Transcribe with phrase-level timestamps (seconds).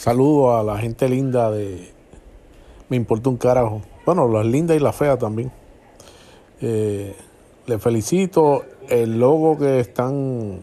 [0.00, 1.92] saludo a la gente linda de
[2.88, 3.82] Me importa un carajo.
[4.06, 5.52] Bueno, las lindas y las feas también.
[6.62, 7.14] Eh,
[7.66, 10.62] le felicito el logo que están,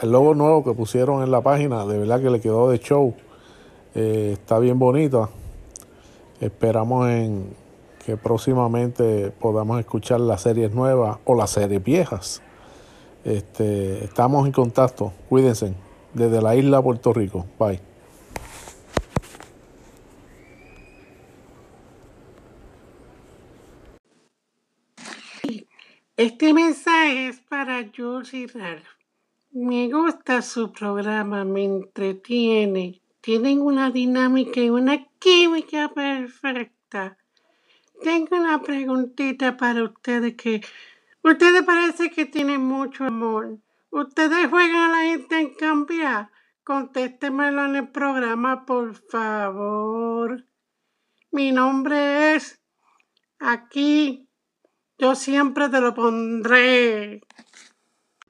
[0.00, 3.14] el logo nuevo que pusieron en la página, de verdad que le quedó de show.
[3.94, 5.28] Eh, está bien bonita.
[6.40, 7.54] Esperamos en
[8.04, 12.42] que próximamente podamos escuchar las series nuevas o las series viejas.
[13.22, 15.12] Este, estamos en contacto.
[15.28, 15.74] Cuídense.
[16.14, 17.44] Desde la isla Puerto Rico.
[17.58, 17.95] Bye.
[26.16, 28.86] Este mensaje es para Jules y Ralph.
[29.50, 33.02] Me gusta su programa, me entretiene.
[33.20, 37.18] Tienen una dinámica y una química perfecta.
[38.02, 40.62] Tengo una preguntita para ustedes que
[41.22, 43.58] ustedes parece que tienen mucho amor.
[43.90, 46.30] ¿Ustedes juegan a la gente en cambiar?
[46.64, 50.46] Contéstemelo en el programa, por favor.
[51.30, 52.58] Mi nombre es
[53.38, 54.25] aquí.
[54.98, 57.20] Yo siempre te lo pondré.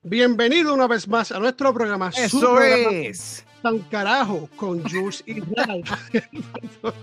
[0.02, 2.10] Bienvenido una vez más a nuestro programa.
[2.16, 3.44] Eso su programa es.
[3.62, 5.90] Tan carajo con Jules y Ralph.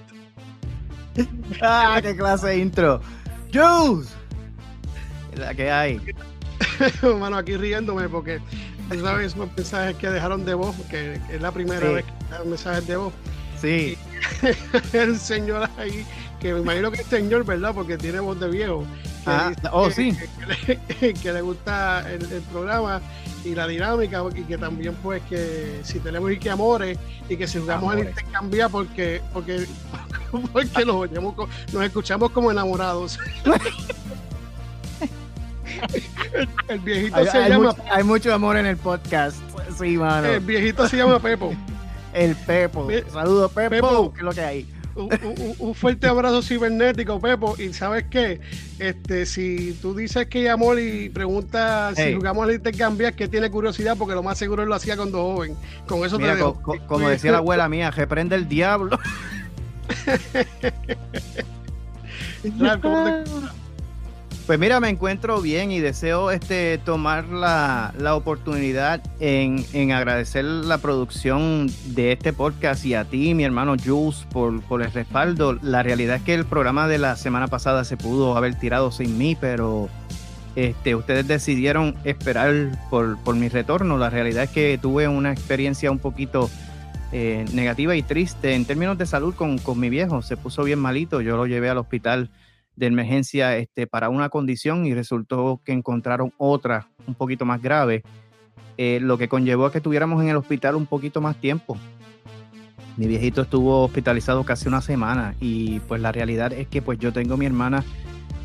[1.62, 3.00] Ah, qué clase de intro.
[3.54, 4.10] Jules.
[5.36, 6.02] La que hay.
[7.20, 8.42] Mano, aquí riéndome porque
[8.90, 11.94] tú sabes esos mensajes que dejaron de voz, que, que es la primera Sí.
[11.94, 13.14] vez que dejaron mensajes de voz.
[13.62, 13.96] Sí.
[14.94, 16.04] El señor ahí,
[16.40, 17.76] que me imagino que es señor, ¿verdad?
[17.76, 18.84] Porque tiene voz de viejo.
[19.24, 20.18] Que Ah, dice oh, que- sí.
[20.40, 23.02] Que, le, que le gusta el, el programa
[23.46, 26.98] y la dinámica y que también pues que si tenemos y que amores
[27.30, 29.66] y que si jugamos al intercambiar porque porque
[30.54, 33.20] porque nos, oyemos co- nos escuchamos como enamorados.
[36.34, 39.38] el, el viejito Hay, se hay llama mucho, hay mucho amor en el podcast.
[39.78, 40.28] Sí, mano.
[40.28, 41.54] el viejito se llama Pepo.
[42.14, 42.88] El Pepo.
[43.12, 43.70] Saludos, Pepo.
[43.70, 44.14] Pepo.
[44.14, 44.68] ¿Qué es lo que hay?
[44.96, 47.56] Un, un- un fuerte abrazo cibernético, Pepo.
[47.58, 48.40] Y sabes qué,
[48.80, 53.96] este, si tú dices que amor y preguntas si jugamos al intercambiar, que tiene curiosidad,
[53.98, 55.56] porque lo más seguro él lo hacía cuando joven.
[55.88, 59.00] Con eso Mira, te co- como decía la abuela mía, reprende el diablo.
[62.60, 63.63] Ralph, ¿cómo te-
[64.46, 70.44] Pues mira, me encuentro bien y deseo este tomar la, la oportunidad en, en agradecer
[70.44, 75.58] la producción de este podcast y a ti, mi hermano Jules, por, por el respaldo.
[75.62, 79.18] La realidad es que el programa de la semana pasada se pudo haber tirado sin
[79.18, 79.88] mí, pero
[80.58, 82.54] este, ustedes decidieron esperar
[82.90, 83.98] por, por mi retorno.
[83.98, 86.50] La realidad es que tuve una experiencia un poquito
[87.14, 90.22] eh, negativa y triste en términos de salud con, con mi viejo.
[90.22, 92.30] Se puso bien malito, yo lo llevé al hospital
[92.76, 98.04] de emergencia este, para una condición y resultó que encontraron otra un poquito más grave,
[98.78, 101.78] eh, lo que conllevó a que estuviéramos en el hospital un poquito más tiempo.
[102.98, 107.12] Mi viejito estuvo hospitalizado casi una semana y pues la realidad es que pues yo
[107.12, 107.84] tengo mi hermana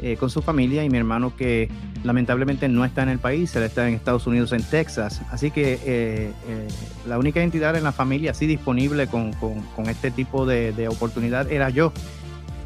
[0.00, 1.68] eh, con su familia y mi hermano que
[2.04, 5.20] lamentablemente no está en el país, él está en Estados Unidos, en Texas.
[5.30, 6.68] Así que eh, eh,
[7.06, 10.88] la única entidad en la familia así disponible con, con- con este tipo de, de
[10.88, 11.92] oportunidad era yo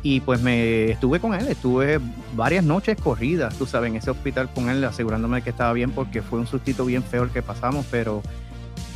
[0.03, 2.01] y pues me estuve con él, estuve
[2.35, 6.23] varias noches corridas, tú sabes, en ese hospital con él, asegurándome que estaba bien porque
[6.23, 8.23] fue un sustito bien feo el que pasamos, pero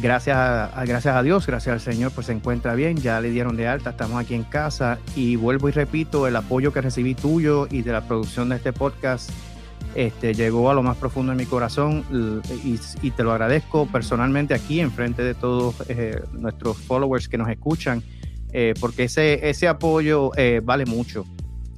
[0.01, 3.57] gracias a, gracias a Dios, gracias al Señor, pues se encuentra bien, ya le dieron
[3.57, 7.69] de alta, estamos aquí en casa y vuelvo y repito, el apoyo que recibí tuyo
[7.71, 9.31] y de la producción de este podcast
[9.95, 12.05] este, llegó a lo más profundo de mi corazón
[12.65, 17.49] y, te lo agradezco personalmente aquí en frente de todos eh, nuestros followers que nos
[17.49, 18.03] escuchan
[18.59, 21.27] eh, porque ese, ese apoyo eh, vale mucho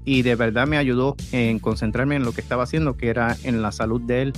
[0.04, 3.62] y de verdad me ayudó en concentrarme en lo que estaba haciendo, que era en
[3.62, 4.32] la salud de él,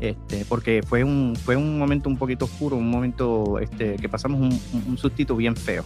[0.00, 4.40] este, porque fue un, fue un momento un poquito oscuro, un momento este, que pasamos
[4.40, 4.58] un,
[4.88, 5.84] un- sustito bien feo.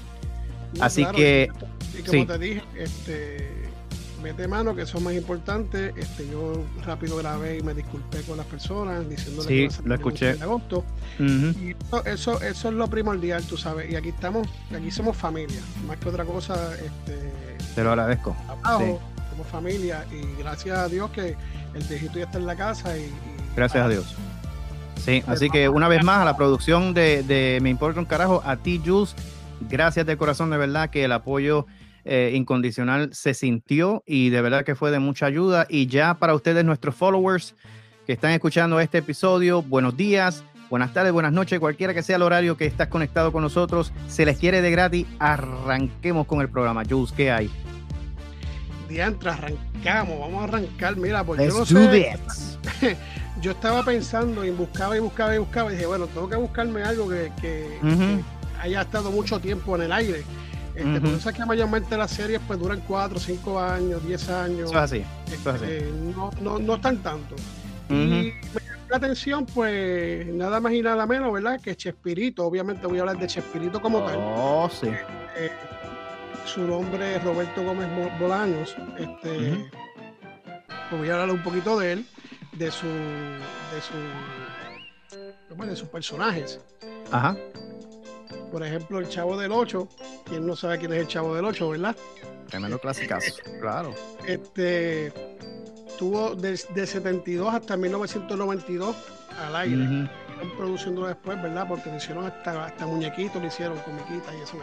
[0.78, 1.48] Así Claro, que,
[1.98, 2.26] y como sí.
[2.28, 3.61] te dije, este,
[4.22, 5.92] mete mano, que eso es más importante.
[5.96, 10.34] Este, yo rápido grabé y me disculpé con las personas diciendo Sí, lo escuché.
[10.34, 10.84] de agosto.
[11.18, 13.90] Y eso, eso, eso es lo primordial, tú sabes.
[13.90, 17.32] Y aquí estamos, aquí somos familia, más que otra cosa, este,
[17.74, 18.36] te lo agradezco.
[18.48, 19.00] abajo,
[19.30, 20.04] somos familia.
[20.12, 21.36] Y gracias a Dios que
[21.74, 23.12] el viejito ya está en la casa y, y-
[23.56, 24.14] Gracias a Dios.
[25.04, 28.40] Sí, así que una vez más a la producción de, de Me Importa un Carajo,
[28.46, 29.16] a ti, Jules,
[29.68, 31.66] gracias de corazón, de verdad que el apoyo
[32.04, 35.66] eh, incondicional se sintió y de verdad que fue de mucha ayuda.
[35.68, 37.54] Y ya para ustedes, nuestros followers
[38.06, 42.22] que están escuchando este episodio, buenos días, buenas tardes, buenas noches, cualquiera que sea el
[42.22, 46.82] horario que estás conectado con nosotros, se les quiere de gratis, arranquemos con el programa.
[46.88, 47.50] Jules, ¿qué hay?
[48.88, 50.96] diantre, arrancamos, vamos a arrancar.
[50.96, 52.16] Mira, pues yo no sé.
[53.40, 56.82] yo estaba pensando y buscaba y buscaba y buscaba y dije, bueno, tengo que buscarme
[56.82, 57.96] algo que, que- Ujú.
[57.98, 58.22] que
[58.60, 60.24] haya estado mucho tiempo en el aire.
[60.74, 64.70] Este, Por eso es que mayormente las series pues duran 4, 5 años, 10 años.
[64.70, 65.04] Eso es así.
[65.26, 65.64] Eso es así.
[65.64, 67.36] Este, no, no, no están tanto.
[67.88, 68.32] Y me
[68.64, 71.60] llamó la atención, pues, nada más y nada menos, ¿verdad?
[71.60, 74.16] Que Chespirito, obviamente voy a hablar de Chespirito como tal.
[74.18, 74.88] Oh, sí.
[75.36, 75.50] Eh,
[76.46, 77.88] su nombre es Roberto Gómez
[78.18, 78.74] Bolaños.
[78.98, 79.70] Este,
[80.88, 82.06] pues voy a hablar un poquito de él,
[82.52, 86.60] de su, de su, de sus personajes.
[87.10, 87.36] Ajá.
[88.50, 89.88] Por ejemplo, el Chavo del 8.
[90.24, 91.96] ¿Quién no sabe quién es el Chavo del 8, verdad?
[92.48, 93.34] Tremendo clasicazo.
[93.60, 93.94] Claro.
[94.26, 95.12] Este
[95.98, 98.96] tuvo desde 72 hasta 1992
[99.44, 99.84] al aire.
[99.84, 100.08] Ujú.
[100.32, 101.66] Están produciendo después, ¿verdad?
[101.68, 104.56] Porque le hicieron hasta, hasta muñequitos, le hicieron comiquitas y eso.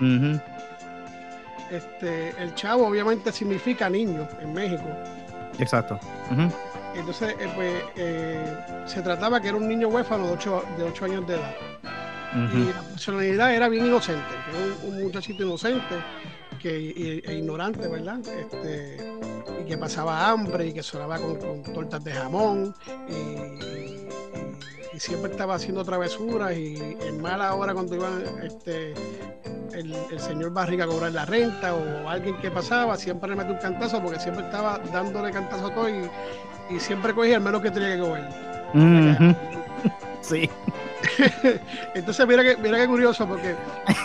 [0.00, 0.40] Ujú.
[1.70, 4.84] Este, el chavo obviamente significa niño en México.
[5.58, 5.98] Exacto.
[6.94, 11.04] Entonces, eh, pues, eh, se trataba que era un niño huérfano de 8, de ocho
[11.06, 11.54] años de edad.
[12.34, 15.94] Y la personalidad era bien inocente, que era un, un muchachito inocente
[16.60, 18.20] que, y- e ignorante, ¿verdad?
[18.26, 18.96] Este,
[19.60, 22.74] y que pasaba hambre y que sonaba con, con tortas de jamón
[23.08, 24.02] y,
[24.98, 28.94] siempre estaba haciendo travesuras y en mala hora cuando iban este,
[29.74, 33.50] el, el señor Barriga a cobrar la renta o alguien que pasaba, siempre le metía
[33.52, 36.08] un cantazo porque siempre estaba dándole cantazo a todo y,
[36.72, 38.28] y siempre cogía el menos que tenía que coger.
[40.20, 40.48] Sí.
[41.94, 43.54] Entonces, mira que, mira qué curioso, porque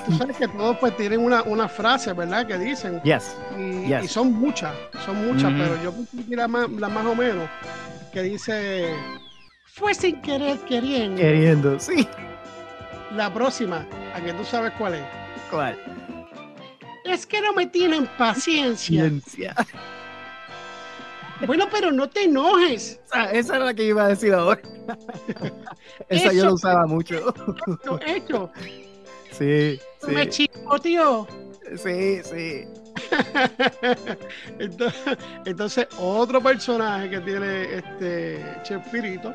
[0.06, 2.46] tú sabes que todos pues tienen una, una frase, ¿verdad?
[2.48, 3.36] Que dicen, Yes.
[3.58, 4.06] y, Yes.
[4.06, 4.74] y son muchas,
[5.06, 5.58] son muchas, Ujú.
[5.62, 7.50] pero yo aquí la más, la más o menos,
[8.12, 8.94] que dice,
[9.66, 11.22] fue sin querer queriendo.
[11.22, 11.80] Queriendo.
[11.80, 12.08] Sí.
[13.16, 13.86] La próxima,
[14.16, 15.04] a que tú sabes cuál es.
[15.50, 15.78] ¿Cuál?
[17.06, 19.04] Es que no me tienen paciencia.
[19.04, 19.56] Ciencia.
[21.46, 23.00] Bueno, pero no te enojes.
[23.06, 24.62] Esa, esa era la que iba a decir ahora.
[26.10, 27.34] esa yo la usaba mucho.
[28.06, 28.50] Hecho,
[29.32, 30.30] Sí, me sí.
[30.30, 31.28] chico, tío.
[31.76, 32.66] Sí, sí.
[34.60, 39.34] entonces, entonces, otro personaje que tiene este Chespirito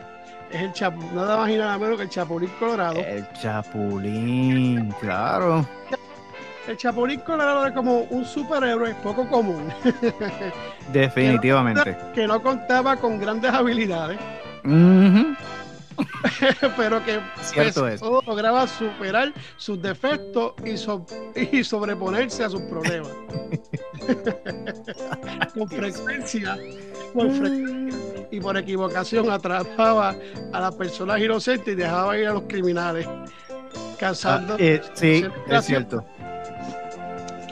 [0.51, 2.99] es el Chapu, nada más y nada menos que el Chapulín Colorado.
[2.99, 5.67] El Chapulín, claro.
[6.69, 9.73] El Chapulín Colorado es como un superhéroe poco común,
[10.93, 11.97] Definitivamente.
[12.15, 14.19] que no contaba con grandes habilidades,
[16.77, 18.01] pero que Cierto pues, es.
[18.01, 21.05] todo lograba superar sus defectos y, so-
[21.35, 23.11] y sobreponerse a sus problemas.
[25.55, 26.57] con frecuencia,
[27.13, 30.15] con frecuencia y por equivocación atrapaba
[30.53, 33.07] a las personas inocentes y dejaba ir a los criminales,
[34.25, 36.05] Ah, eh, sí, es cierto.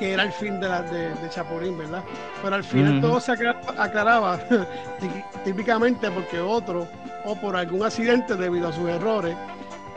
[0.00, 2.02] Que era el fin de, la, de, de Chapulín, ¿verdad?
[2.42, 4.38] Pero al final todo se acla- aclaraba
[4.98, 6.88] tí- típicamente porque otro
[7.24, 9.36] o por algún accidente debido a sus errores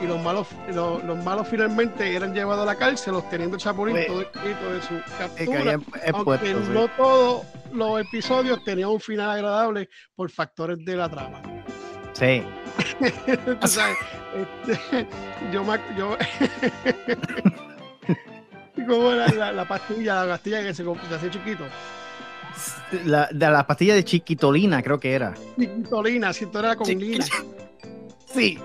[0.00, 4.06] y los malos los, los malos finalmente eran llevados a la cárcel obteniendo Chapulín Pues,
[4.06, 5.02] todo escrito de su Es
[5.36, 5.78] que captura
[6.12, 6.54] aunque sí.
[6.70, 11.40] no todos los episodios tenían un final agradable por factores de la trama.
[12.12, 12.42] Sí.
[14.34, 15.06] Este,
[15.52, 16.16] yo me yo
[18.88, 21.64] como era la, la pastilla, la pastilla que se, se hacía chiquito.
[23.04, 25.34] La, de la pastilla de chiquitolina, creo que era.
[25.58, 27.24] Chiquitolina, si tú era con lina.
[28.32, 28.58] Sí.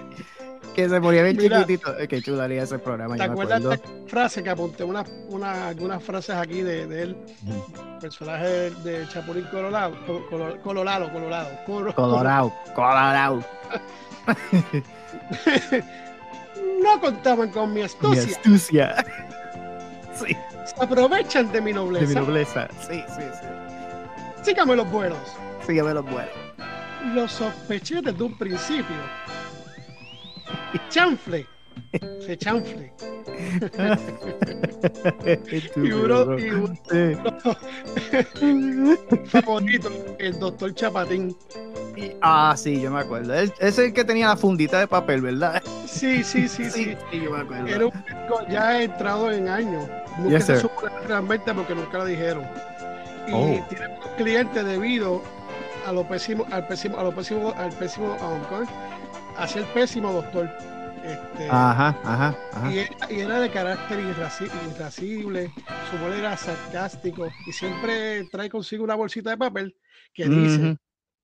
[0.74, 1.60] Que se ponía bien Mira.
[1.62, 1.94] chiquitito.
[2.08, 6.62] Qué chularía ese programa, ¿Te acuerdas de frase que apunté una, una- algunas frases aquí
[6.64, 7.18] de, de él,
[8.02, 13.44] personaje de, de Chapulín Colorado, Col- Colo- Colorado, Colorado, Colo- Colorado, Colorado.
[16.82, 19.06] No contaban con mi Mi astucia, astucia.
[20.28, 20.36] Sí,
[20.66, 22.20] se aprovechan de mi de mi nobleza.
[22.20, 22.68] nobleza.
[22.88, 23.48] Sí, sí, sí.
[24.44, 25.20] Sígame los buenos.
[25.66, 26.32] Sígueme los buenos.
[27.14, 28.96] Lo sospeché desde un principio.
[30.90, 31.46] Chanfle.
[32.26, 32.94] Se chanfle.
[35.76, 36.74] Y uno, y uno
[39.26, 41.36] favorito, el doctor Chapatín.
[41.96, 43.34] Y- Ah, sí, yo me acuerdo.
[43.34, 45.62] Ese es el que tenía la fundita de papel, ¿verdad?
[45.86, 46.96] Sí, sí, sí, sí.
[47.12, 47.68] sí, yo me acuerdo.
[47.68, 47.94] Era un
[48.50, 49.88] ya entrado en años.
[50.20, 52.44] Nunca Yes, se supo realmente porque nunca lo dijeron.
[53.28, 53.66] Y Oh.
[53.70, 55.22] tiene muchos clientes debido
[55.86, 58.70] a lo pésimo, al pésimo, a lo pésimo, al pésimo, um, ¿cómo es?
[59.38, 60.50] hacia el pésimo doctor.
[61.04, 62.72] Este, Ajá, ajá, ajá.
[62.72, 65.52] Y era, y era de carácter irascible,
[65.90, 69.76] su humor era sarcástico y siempre trae consigo una bolsita de papel
[70.14, 70.78] que dice.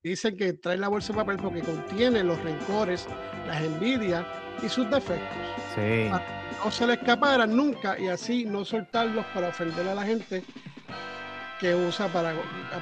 [0.10, 3.08] Dicen que trae la bolsa de papel porque contiene los rencores,
[3.48, 4.26] las envidias
[4.64, 5.38] y sus defectos.
[5.76, 6.10] Sí.
[6.64, 10.44] No se le escaparan nunca y así no soltarlos para ofender a la gente
[11.60, 12.34] que usa para,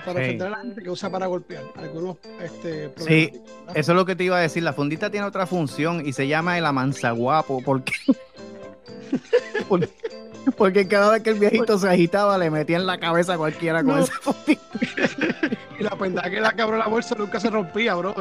[0.06, 0.25] para Sí.
[0.25, 1.63] ofender a la gente que usa para golpear.
[1.75, 3.32] Algunos este, Sí.
[3.74, 4.63] Eso es lo que te iba a decir.
[4.63, 7.94] La fundita tiene otra función y se llama el amanzaguapo porque
[9.70, 9.89] Porque,
[10.57, 13.83] porque cada vez que el viejito se agitaba, le metía en la cabeza a cualquiera
[13.83, 14.05] con No.
[14.25, 14.59] botín.
[15.79, 18.13] Y la pendeja que la cabró la bolsa nunca se rompía, bro.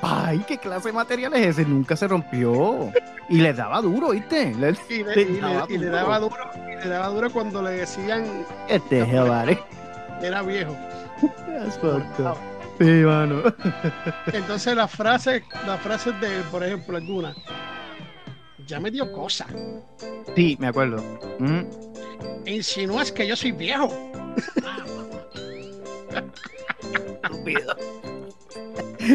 [0.00, 1.64] Ay, ¿qué clase de material es ese?
[1.66, 2.90] Nunca se rompió.
[3.28, 4.54] Y le daba duro, ¿viste?
[4.54, 5.96] Le, Y le, le y le- daba y le duro.
[5.96, 8.24] daba duro, y le daba duro cuando le decían
[8.68, 9.60] Este es vale.
[10.20, 10.74] que era viejo.
[12.78, 13.42] Sí, mano.
[14.32, 17.34] Entonces las frases, las frases de él, por ejemplo, alguna,
[18.66, 19.46] ya me dio cosa.
[20.34, 21.02] Sí, me acuerdo.
[21.38, 21.60] Mm.
[22.46, 23.92] Insinúas que yo soy viejo.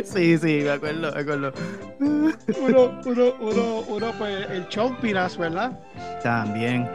[0.05, 1.53] Sí, sí, me acuerdo, me acuerdo.
[1.99, 5.79] Uno, uno, uno, uno, pues, el Chompiras, ¿verdad?
[6.23, 6.89] También.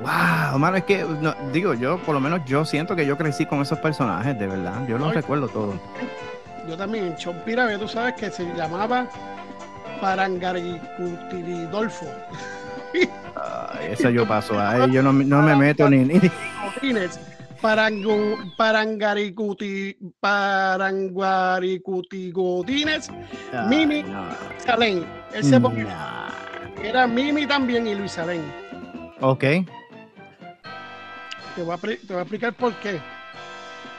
[0.00, 3.46] Wow, mano, es que, no, digo, yo, por lo menos yo siento que yo crecí
[3.46, 4.86] con esos personajes, de verdad.
[4.86, 5.14] Yo los Ay.
[5.14, 5.80] recuerdo todo.
[6.68, 9.08] Yo también, el Chompiras, tú sabes que se llamaba
[10.02, 12.06] Parangaricutiridolfo.
[13.36, 14.58] Ay, eso yo paso.
[14.58, 15.98] Ay, yo no, me- no me meto ni.
[16.04, 16.20] ni-
[17.60, 23.08] Parangu, Parangaricuti, Paranguaricuti Godínez,
[23.52, 24.02] Ay, Mimi.
[24.02, 24.24] no.
[24.58, 25.06] Salén.
[25.32, 26.30] Él se ponía- Nah.
[26.82, 28.42] era Mimi también y Luis Salén.
[29.20, 29.44] Ok.
[31.54, 32.98] Te voy a, te voy a explicar por qué.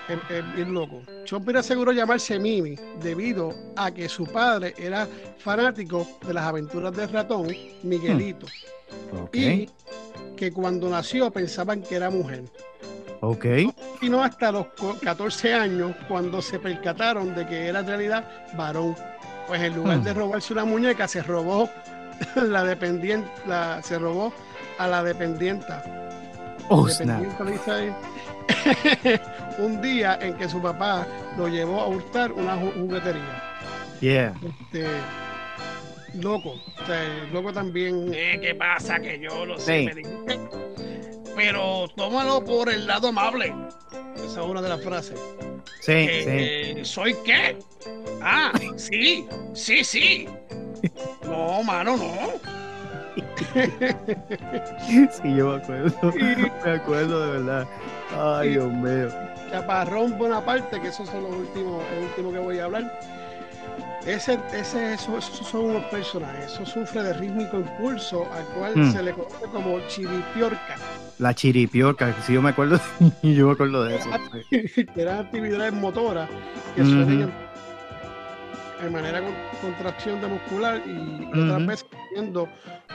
[0.09, 1.01] Es, es bien loco.
[1.23, 5.07] Chompiras aseguró llamarse Mimi debido a que su padre era
[5.37, 7.47] fanático de las aventuras del ratón
[7.83, 8.45] Miguelito
[9.21, 9.35] Ok.
[9.35, 9.69] y
[10.35, 12.43] que cuando nació pensaban que era mujer.
[13.21, 13.45] Ok.
[14.01, 18.29] Y no hasta los co- 14 años cuando se percataron de que era en realidad
[18.57, 18.95] varón.
[19.47, 20.03] Pues en lugar Hmm.
[20.03, 21.69] de robarse una muñeca, se robó
[22.35, 24.33] la dependiente, la, se robó
[24.77, 25.81] a la dependienta.
[26.69, 27.23] Oh, snap.
[27.69, 27.93] Ahí.
[29.57, 31.05] un día en que su papá
[31.37, 33.43] lo llevó a hurtar una ju- juguetería.
[34.01, 34.33] Yeah.
[34.43, 34.85] Este,
[36.15, 36.51] loco.
[36.81, 38.11] O sea, loco también.
[38.13, 38.99] eh, ¿Qué pasa?
[38.99, 39.79] Que yo lo sé.
[39.79, 39.85] Sí.
[39.85, 40.39] me dijiste.
[41.35, 43.53] Pero tómalo por el lado amable.
[44.15, 45.19] Esa es una de las frases.
[45.81, 46.23] Sí, sí.
[46.27, 47.57] Eh, ¿Soy qué?
[48.21, 50.27] Ah, sí, sí, sí.
[51.25, 52.52] No, mano, no.
[55.11, 56.13] Sí, yo me acuerdo.
[56.65, 57.67] Me acuerdo de verdad.
[58.17, 59.07] Ay, Dios mío.
[59.51, 62.99] Chaparrón Bonaparte, que esos son los últimos, el último que voy a hablar.
[64.05, 66.51] Ese, ese, eso- esos son unos personajes.
[66.53, 68.91] Eso sufre de rítmico impulso, al cual Mm.
[68.91, 70.75] se le conoce como chiripiorca,
[71.19, 72.79] La chiripiorca, sí, yo me acuerdo.
[73.23, 74.09] yo me acuerdo de eso.
[74.95, 76.29] eran actividades motoras
[76.75, 77.33] que suelen en,
[78.83, 81.65] de manera con contracción de muscular y otras Ujú.
[81.67, 82.47] veces teniendo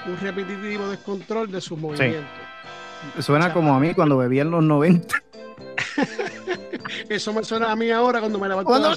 [0.07, 2.25] un repetitivo descontrol de sus movimientos.
[3.21, 5.23] Suena como a mí cuando bebía en los 90.
[7.09, 8.79] Eso me suena a mí ahora cuando me levanto.
[8.79, 8.97] La-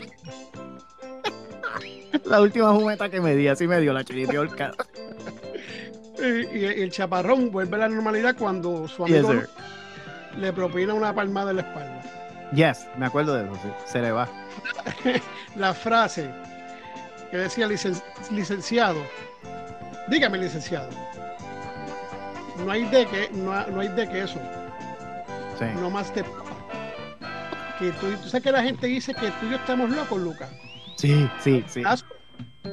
[2.26, 4.72] La última jumeta que me di, así me dio la chiripiorca.
[6.22, 9.34] Y, y el chaparrón vuelve a la normalidad cuando su amigo
[10.38, 12.04] le propina una palmada en la espalda.
[12.54, 13.70] Yes, me acuerdo de eso, sí.
[13.88, 14.30] Se le va.
[15.56, 16.30] La frase
[17.32, 19.00] que decía licen- licenciado,
[20.10, 20.90] dígame licenciado,
[22.66, 24.40] no hay de que, no, no hay de queso,
[25.58, 25.66] Sí.
[25.80, 26.24] no más de.
[27.80, 30.50] Que tú, tú sabes que la gente dice que tú y yo estamos locos, Lucas.
[30.98, 31.82] Sí, sí, sí.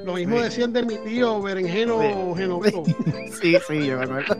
[0.04, 0.42] Lo mismo Sí.
[0.42, 2.40] decían de mi tío Berenjeno Sí.
[2.42, 2.82] Genoveo.
[3.40, 4.36] Sí, sí, yo me acuerdo.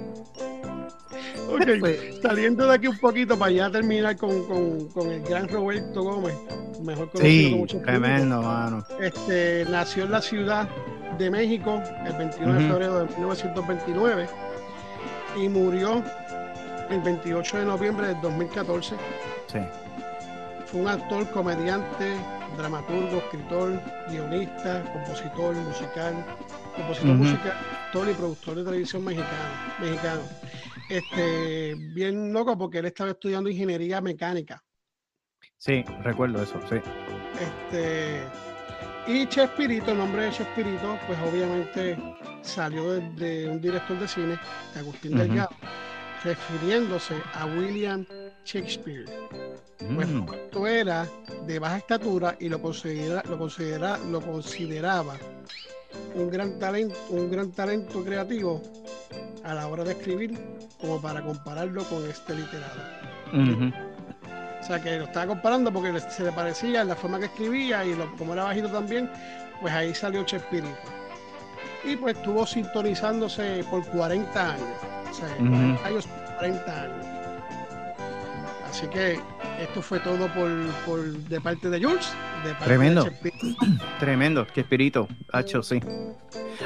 [1.49, 2.19] Ok, Sí.
[2.23, 6.35] Saliendo de aquí un poquito para ya terminar con, con- con el gran Roberto Gómez,
[6.83, 8.85] mejor conocido Sí, tremendo, mano.
[9.01, 10.69] Este, nació en la Ciudad
[11.19, 12.69] de México el 21 de Ujú.
[12.69, 14.29] febrero de 1929
[15.37, 16.03] y murió
[16.91, 18.95] el 28 de noviembre del 2014.
[19.47, 19.59] Sí.
[20.67, 22.13] Fue un actor, comediante,
[22.57, 26.15] dramaturgo, escritor, guionista, compositor musical,
[26.77, 27.25] compositor Ujú.
[27.25, 27.53] musical,
[27.87, 29.29] actor y productor de televisión mexicano.
[29.81, 30.21] mexicano.
[30.89, 34.63] Este, bien loco porque él estaba estudiando ingeniería mecánica.
[35.59, 36.77] Sí, recuerdo eso, sí.
[37.41, 38.23] Este,
[39.07, 41.97] y Chespirito, el nombre de Chespirito, pues obviamente
[42.43, 44.39] salió de, de un director de cine,
[44.75, 45.17] de Agustín.
[45.17, 45.51] Delgado,
[46.25, 48.07] refiriéndose a William
[48.45, 49.05] Shakespeare.
[49.95, 51.09] Pues Mm, Roberto era
[51.47, 55.17] de baja estatura y lo, considera, lo, considera, lo consideraba
[56.15, 58.63] un gran talento, un gran talento creativo
[59.45, 60.39] a la hora de escribir,
[60.81, 62.81] como para compararlo con este literato.
[63.33, 63.73] ujú.
[64.61, 67.85] O sea, que lo estaba comparando porque se le parecía en la forma que escribía
[67.85, 69.09] y lo- como era bajito también,
[69.61, 70.69] pues ahí salió Chespirito.
[71.85, 74.69] Y pues estuvo sintonizándose por 40 años.
[75.11, 75.29] O sea.
[75.37, 77.07] 40 años, 40 años.
[78.69, 79.19] Así que
[79.59, 80.49] esto fue todo por,
[80.87, 82.09] por de parte de Jules.
[82.45, 83.05] De parte Tremendo.
[83.05, 83.33] de.
[84.01, 85.81] Tremendo, qué espíritu, hacho, sí.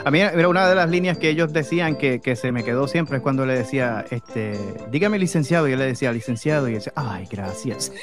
[0.05, 2.89] A mí era una de las líneas que ellos decían que, que se me quedó
[2.89, 4.59] siempre es cuando le decía, este,
[4.91, 7.93] dígame licenciado, y yo le decía licenciado, y él decía, ay, gracias.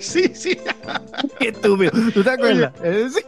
[0.00, 0.56] Sí, sí,
[1.40, 1.90] qué estúpido.
[2.14, 2.72] ¿Tú te acuerdas?
[2.84, 3.20] Eh, sí.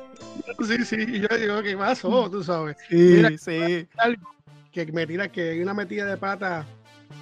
[0.65, 0.97] sí, sí.
[0.97, 2.31] Y yo digo, ¿qué pasó?
[2.31, 2.77] Tú sabes.
[2.89, 3.89] Sí, Mira, sí.
[3.97, 4.31] algo
[4.71, 6.65] que me tira que hay una metida de pata,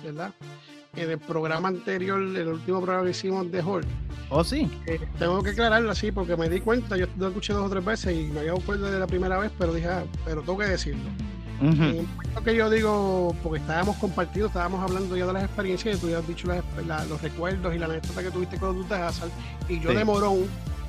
[0.04, 0.34] ¿verdad?
[0.98, 3.86] En el programa anterior, el último programa que hicimos de Hulk,
[4.30, 4.70] Oh, sí.
[4.86, 7.84] eh, tengo que aclararlo así porque me di cuenta, yo lo escuché dos o tres
[7.84, 10.66] veces y me había cuenta de la primera vez, pero dije, ah, pero tengo que
[10.66, 11.04] decirlo.
[11.60, 16.00] El momento que yo digo, porque estábamos compartiendo, estábamos hablando ya de las experiencias y
[16.00, 18.94] tú ya has dicho las- la- los recuerdos y la anécdota que tuviste con Dute
[18.94, 19.30] Hazard,
[19.68, 19.96] y yo Sí.
[19.96, 20.44] de morón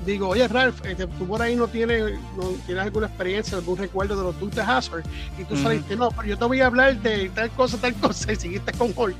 [0.06, 4.16] digo, oye Ralph, este, tú por ahí no tienes, no tienes alguna experiencia, algún recuerdo
[4.16, 5.02] de los Dute Hazard,
[5.38, 5.62] y tú Ujú.
[5.64, 8.72] saliste, no, pero yo te voy a hablar de tal cosa, tal cosa, y seguiste
[8.72, 9.16] con Hulk.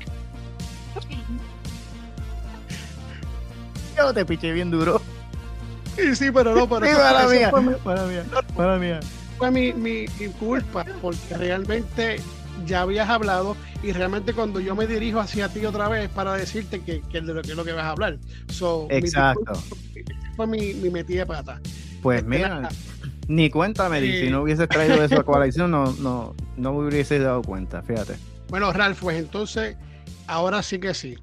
[3.97, 5.01] Yo te piché bien duro.
[5.97, 8.23] Y sí, pero no, pero Sí, eso- mala eso mía, fue mi- mala mía,
[8.57, 8.99] mala mía.
[9.37, 12.19] fue mi, mi- mi culpa, porque realmente
[12.65, 16.81] ya habías hablado y realmente cuando yo me dirijo hacia ti otra vez para decirte
[16.81, 18.17] que, que de lo que es lo que vas a hablar.
[18.49, 19.51] So, mi Exacto.
[19.53, 20.03] disculpa,
[20.35, 21.59] fue mi, mi metida de pata.
[22.01, 22.69] Pues Este, mira,
[23.27, 24.11] ni cuenta me di.
[24.11, 24.19] Sí.
[24.25, 28.15] Si no hubiese traído eso a coalición, no, no, no me hubiese dado cuenta, fíjate.
[28.49, 29.75] Bueno, Ralph, pues entonces,
[30.27, 31.17] ahora sí que sí.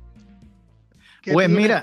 [1.29, 1.83] ¿Qué Pues mira,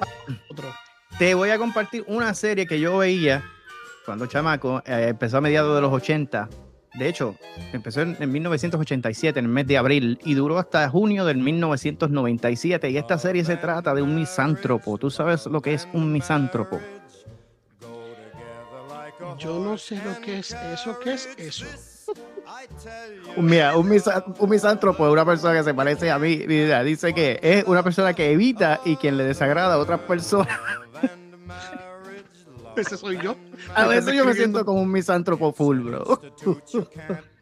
[1.20, 3.44] te voy a compartir una serie que yo veía
[4.06, 6.50] cuando chamaco, eh, empezó a mediados de los 80.
[6.96, 7.36] De hecho,
[7.74, 12.90] empezó en, en 1987, en el mes de abril, y duró hasta junio del 1997.
[12.90, 14.98] Y esta serie se trata de un misántropo.
[14.98, 16.80] ¿Tú sabes lo que es un misántropo?
[19.38, 20.98] Yo no sé lo que es eso.
[21.00, 21.66] ¿Qué es eso?
[23.38, 26.44] Mira, un, misa- un misántropo es una persona que se parece a mí.
[26.48, 30.58] Mira, dice que es una persona que evita y quien le desagrada a otras personas.
[32.76, 33.36] Ese soy yo.
[33.74, 36.22] A veces yo me siento como un misántropo full, bro.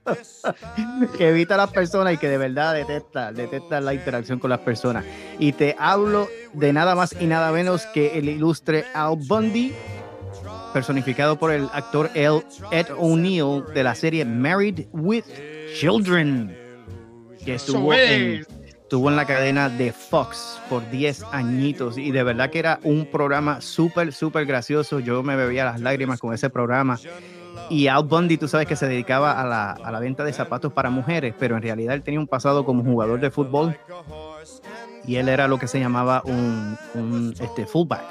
[1.17, 4.60] que evita a las personas y que de verdad detesta, detesta la interacción con las
[4.60, 5.05] personas.
[5.39, 9.74] Y te hablo de nada más y nada menos que el ilustre Al Bundy,
[10.74, 15.24] personificado por el actor El- Ed O'Neill de la serie Married with
[15.79, 16.55] Children,
[17.46, 18.48] que estuvo en, es.
[18.68, 23.05] estuvo en la cadena de Fox por 10 añitos y de verdad que era un
[23.05, 25.00] programa súper, súper gracioso.
[25.00, 27.00] Yo me bebía las lágrimas con ese programa.
[27.70, 30.74] Y Al Bundy, tú sabes que se dedicaba a la, a la venta de zapatos
[30.74, 33.77] para mujeres, pero en realidad él tenía un pasado como jugador de fútbol
[35.05, 38.01] y él era lo que se llamaba un, un, este, fullback.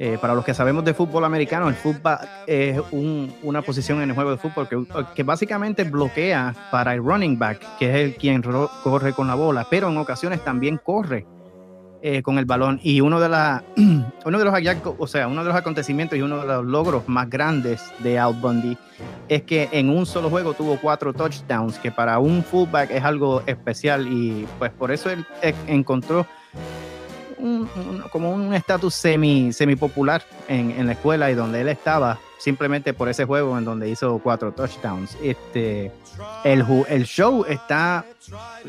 [0.00, 4.10] Eh, para los que sabemos de fútbol americano, el fullback es un- una posición en
[4.10, 4.68] el juego de fútbol
[5.14, 8.40] que, básicamente bloquea para el running back, que es el quien
[8.84, 11.26] corre con la bola, pero en ocasiones también corre
[12.00, 12.78] eh, con el balón.
[12.80, 13.28] Y uno de,
[14.24, 18.20] los o sea, uno de los acontecimientos y uno de los logros más grandes de
[18.20, 18.78] Al Bundy
[19.28, 23.42] es que en un solo juego tuvo cuatro touchdowns, que para un fullback es algo
[23.46, 26.24] especial y pues por eso él eh, encontró
[27.38, 27.68] un-
[28.12, 32.94] como un estatus semi, semi popular en, en la escuela y donde él estaba simplemente
[32.94, 35.16] por ese juego en donde hizo cuatro touchdowns.
[35.22, 35.90] Este,
[36.44, 38.04] el, el show está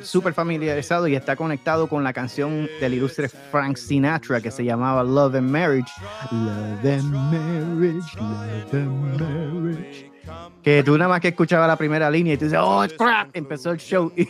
[0.02, 5.04] súper familiarizado y está conectado con la canción del ilustre Frank Sinatra que se llamaba
[5.04, 5.92] Love and Marriage.
[6.32, 10.12] Love and Marriage, Love and Marriage.
[10.64, 13.72] Que tú nada más que escuchabas la primera línea y tú dices, oh, crap, empezó
[13.72, 14.12] el show.
[14.16, 14.28] Y,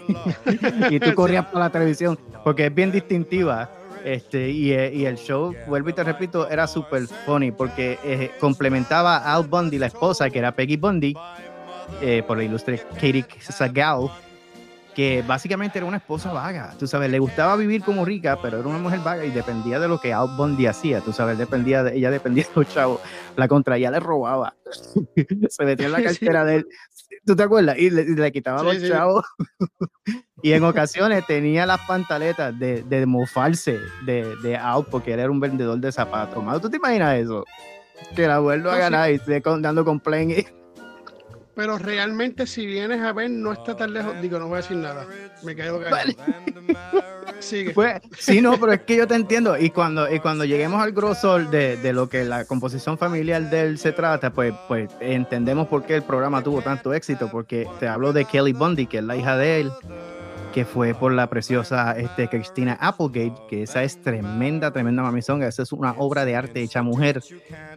[0.95, 3.69] y tú corrías por la televisión porque es bien distintiva.
[4.04, 8.32] Este, y, eh, y el show, vuelvo y te repito, era súper funny porque eh,
[8.40, 11.14] complementaba a Al Bundy, la esposa, que era Peggy Bundy,
[12.02, 14.10] eh, por la ilustre Katie Sagal,
[14.96, 18.68] que básicamente era una esposa vaga, tú sabes, le gustaba vivir como rica, pero era
[18.68, 21.98] una mujer vaga y dependía de lo que Al Bundy hacía, tú sabes, dependía de,
[21.98, 23.02] ella dependía de los chavos,
[23.36, 24.56] la contraía, le robaba,
[25.50, 26.68] se metía en la cartera de él,
[27.26, 27.78] ¿tú te acuerdas?
[27.78, 28.88] Y le, le Sí, los sí.
[28.89, 29.26] chavos.
[30.41, 35.30] Y en ocasiones tenía las pantaletas de, de mofarse de, de Al porque él era
[35.30, 36.41] un vendedor de zapatos.
[36.62, 37.43] ¿Tú te imaginas eso?
[38.15, 38.91] Que la abuelo no haga sí.
[38.93, 40.48] nada y esté con- dando complaint.
[41.60, 44.13] Pero realmente, si vienes a ver, no está tan lejos.
[44.22, 45.06] Digo, no voy a decir nada.
[45.43, 46.08] Me quedo callado.
[47.41, 47.72] Sigue.
[47.72, 49.58] Pues, sí, no, pero es que yo te entiendo.
[49.58, 53.60] Y cuando, y cuando lleguemos al grosor de, de lo que la composición familiar de
[53.63, 57.30] él se trata, pues, pues entendemos por qué el programa tuvo tanto éxito.
[57.30, 59.72] Porque te hablo de Kelly Bundy, que es la hija de él,
[60.60, 65.48] que fue por la preciosa este, Christina Applegate, que esa es tremenda, tremenda mamizonga.
[65.48, 67.24] Esa es una obra de arte hecha mujer,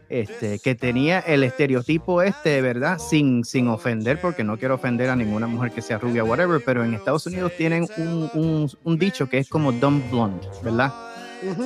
[0.09, 2.99] este, que tenía el estereotipo este, ¿verdad?
[2.99, 6.83] Sin, sin ofender, porque no quiero ofender a ninguna mujer que sea rubia, whatever, pero
[6.83, 10.92] en Estados Unidos tienen un, un, un dicho que es como dumb blonde, ¿verdad?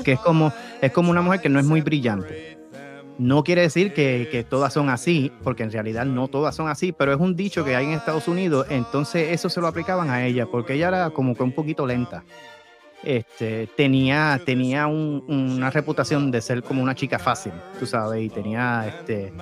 [0.04, 0.52] Que es como,
[0.82, 2.55] es como una mujer que no es muy brillante.
[3.18, 7.12] No quiere decir que, todas son así, porque en realidad no todas son así, pero
[7.14, 10.46] es un dicho que hay en Estados Unidos, entonces eso se lo aplicaban a ella,
[10.46, 12.24] porque ella era como que un poquito lenta.
[13.02, 18.28] Este, tenía tenía un- una reputación de ser como una chica fácil, tú sabes, y
[18.28, 19.32] tenía este,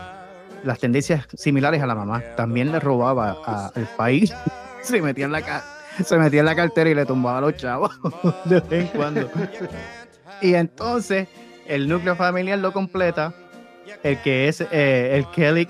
[0.65, 2.23] las tendencias similares a la mamá.
[2.37, 3.37] También le robaba
[3.75, 4.33] al país,
[4.83, 5.65] se metía en la
[6.05, 7.91] se metía en la cartera y le tumbaba a los chavos
[8.45, 9.31] de vez en cuando.
[10.43, 11.29] Y entonces
[11.67, 13.33] el núcleo familiar lo completa
[14.03, 15.69] el que es eh, el Kelly,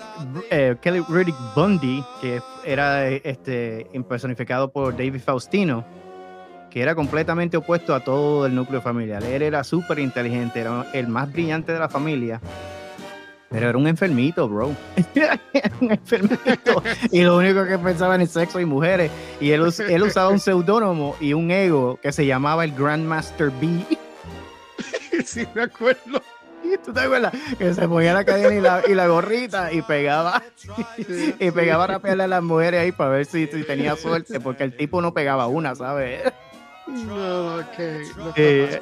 [0.50, 5.84] eh, Kelly Riddick Bundy, que era este, personificado por David Faustino,
[6.70, 9.22] que era completamente opuesto a todo el núcleo familiar.
[9.22, 12.40] Él era súper inteligente, era el más brillante de la familia,
[13.54, 14.74] pero era un enfermito, bro.
[15.14, 15.38] era
[15.80, 16.82] un enfermito.
[17.12, 19.12] Y lo único que pensaba en sexo y mujeres.
[19.40, 23.84] Y él, él usaba un seudónimo y un ego que se llamaba el Grandmaster B.
[25.24, 26.20] sí, me acuerdo.
[26.84, 27.32] ¿Tú te acuerdas?
[27.58, 30.42] Que se ponía la cadena y la, y la gorrita y pegaba
[31.38, 34.64] y pegaba a rapearle a las mujeres ahí para ver si, si tenía suerte, porque
[34.64, 36.22] el tipo no pegaba una, ¿sabes?
[36.86, 37.82] No, no está
[38.36, 38.80] Eh,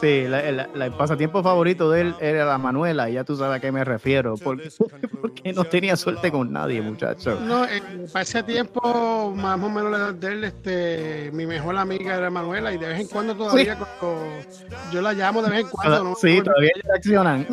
[0.00, 3.36] sí, la- la- la- el pasatiempo favorito de él era la Manuela, y ya tú
[3.36, 4.70] sabes a qué me refiero, porque,
[5.20, 7.40] porque no tenía suerte con nadie, muchacho.
[7.40, 7.82] No, eh,
[8.12, 12.30] para ese tiempo, más o menos la edad de él, este, mi mejor amiga era
[12.30, 14.22] Manuela y de vez en cuando todavía cuando
[14.92, 16.04] yo la llamo de vez en cuando.
[16.04, 16.14] ¿no?
[16.14, 17.46] Sí, todavía reaccionan.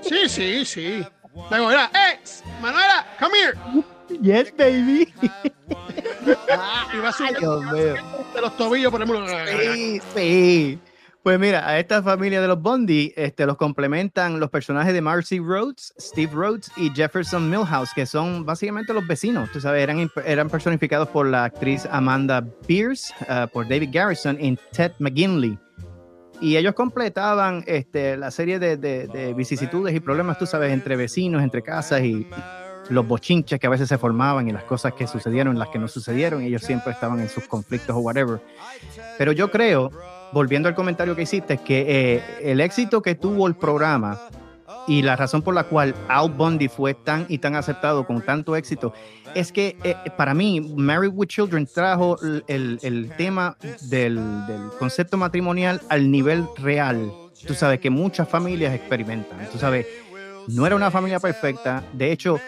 [0.00, 1.06] sí, sí, sí.
[1.50, 2.20] Digo, mira, ¡eh!
[2.62, 3.58] Manuela, come here.
[4.22, 5.12] Yes, baby.
[6.94, 7.94] Y va a subir Dios mío.
[8.34, 9.26] de los tobillos, por ejemplo.
[9.72, 10.78] Sí, sí.
[11.22, 15.40] Pues mira, a esta familia de los Bundy este, los complementan los personajes de Marcy
[15.40, 19.50] Rhodes, Steve Rhodes y Jefferson Milhouse, que son básicamente los vecinos.
[19.50, 24.56] Tú sabes, eran, eran personificados por la actriz Amanda Pierce, ah, por David Garrison y
[24.70, 25.58] Ted McGinley.
[26.40, 30.94] Y ellos completaban este, la serie de, de- de vicisitudes y problemas, tú sabes, entre
[30.94, 32.24] vecinos, entre casas y
[32.88, 35.88] los bochinches que a veces se formaban y las cosas que sucedieron, las que no
[35.88, 36.42] sucedieron.
[36.42, 38.40] ellos siempre estaban en sus conflictos o whatever.
[39.18, 39.90] Pero yo creo,
[40.32, 41.84] volviendo al comentario que hiciste, que
[42.16, 44.18] eh, el éxito que tuvo el programa
[44.88, 48.54] y la razón por la cual Al Bundy fue tan y tan aceptado con tanto
[48.54, 48.92] éxito
[49.34, 53.56] es que eh, para mí Married with Children trajo el, el- el tema
[53.90, 54.14] del,
[54.46, 57.10] del concepto matrimonial al nivel real.
[57.46, 59.38] Tú sabes que muchas familias experimentan.
[59.52, 59.86] Tú sabes,
[60.48, 61.82] no era una familia perfecta.
[61.92, 62.38] De hecho,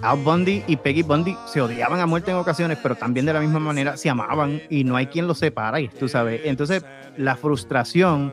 [0.00, 3.40] Al Bundy y Peggy Bundy se odiaban a muerte en ocasiones, pero también de la
[3.40, 6.42] misma manera se amaban y no hay quien los separa, y tú sabes.
[6.44, 6.84] Entonces,
[7.16, 8.32] la frustración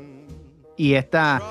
[0.78, 1.42] y esta,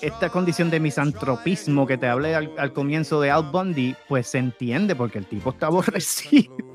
[0.00, 4.94] esta condición de misantropismo que te hablé al, comienzo de Al Bundy, pues se entiende
[4.94, 6.56] porque el tipo está aborrecido.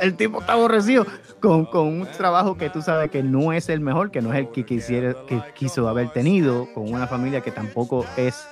[0.00, 1.06] El tipo está aborrecido
[1.40, 4.40] con, con un trabajo que tú sabes que no es el mejor, que no es
[4.40, 8.44] el que quisiera, que quiso haber tenido, con una familia que tampoco es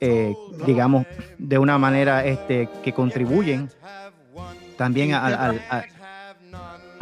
[0.00, 0.34] eh,
[0.66, 1.06] digamos,
[1.38, 3.70] de una manera este, que contribuyen
[4.76, 5.34] también al...
[5.34, 5.84] al- al-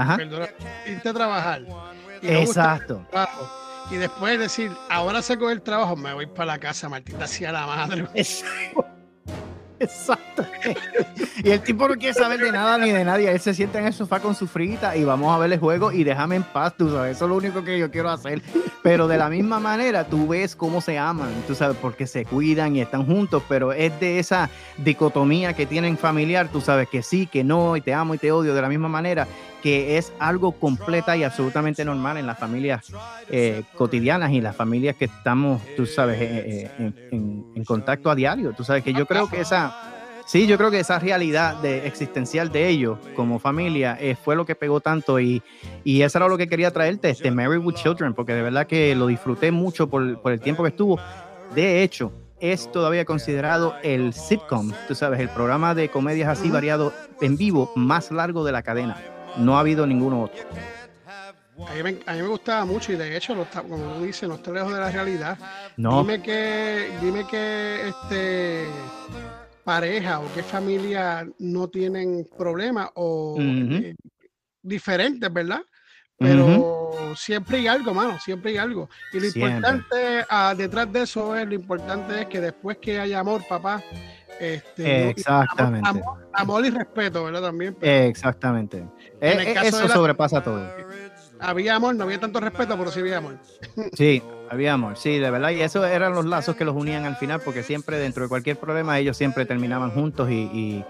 [0.01, 0.49] Ajá, Perdona,
[0.87, 1.63] irte a trabajar.
[2.23, 3.05] y exacto.
[3.91, 7.67] Y después decir, ahora saco el trabajo, me voy para la casa, Martín, hacia la
[7.67, 8.07] madre.
[8.15, 8.87] Exacto.
[9.81, 10.45] Exacto.
[11.43, 13.31] Y el tipo no quiere saber de nada ni de nadie.
[13.31, 15.93] Él se sienta en el sofá con su frita y vamos a ver el juego
[15.93, 17.17] y déjame en paz, tú sabes.
[17.17, 18.43] Eso es lo único que yo quiero hacer.
[18.83, 22.75] Pero de la misma manera, tú ves cómo se aman, tú sabes, porque se cuidan
[22.75, 27.27] y están juntos, pero es de esa dicotomía que tienen familiar, tú sabes, que sí,
[27.27, 29.27] que no, y te amo y te odio de la misma manera,
[29.63, 32.93] que es algo completa y absolutamente normal en las familias
[33.29, 38.15] eh, cotidianas y las familias que estamos, tú sabes, eh, eh, en, en- contacto a
[38.15, 38.53] diario.
[38.53, 39.75] Tú sabes que yo creo que esa,
[40.27, 44.47] sí, yo creo que esa realidad de, existencial de ellos como familia eh, fue lo
[44.47, 45.43] que pegó tanto y,
[45.85, 48.95] y eso era lo que quería traerte, este Married with Children, porque de verdad que
[48.95, 50.99] lo disfruté mucho por, por el tiempo que estuvo.
[51.55, 56.93] De hecho, es todavía considerado el sitcom, tú sabes, el programa de comedias así variado
[57.21, 58.97] en vivo más largo de la cadena.
[59.37, 60.45] No ha habido ninguno otro.
[61.67, 64.05] A mí, me, a mí me gustaba mucho y de hecho, no está, como tú
[64.05, 65.39] dices, no está lejos de la realidad.
[65.77, 68.67] No, Dime que, dime que este
[69.65, 73.95] pareja o qué familia no tienen problemas o eh,
[74.63, 75.61] diferentes, ¿verdad?
[76.17, 78.89] Pero siempre hay algo, mano, siempre hay algo.
[79.13, 79.57] Y lo Siempre.
[79.57, 83.83] importante ah, detrás de eso es, lo importante es que después que haya amor, papá,
[84.41, 85.89] este, no- y exactamente.
[85.89, 87.43] amor, amor y respeto, ¿verdad?
[87.43, 87.77] También.
[87.79, 88.79] pero Exactamente.
[88.79, 88.89] En
[89.39, 90.63] Eh, el eh, caso eso de la- sobrepasa todo.
[91.41, 93.37] había amor, no había tanto respeto, pero sí había amor.
[93.95, 95.51] Sí, había amor, sí, de verdad.
[95.51, 98.57] Y esos eran los lazos que los unían al final, porque siempre dentro de cualquier
[98.59, 100.85] problema ellos siempre terminaban juntos y, y-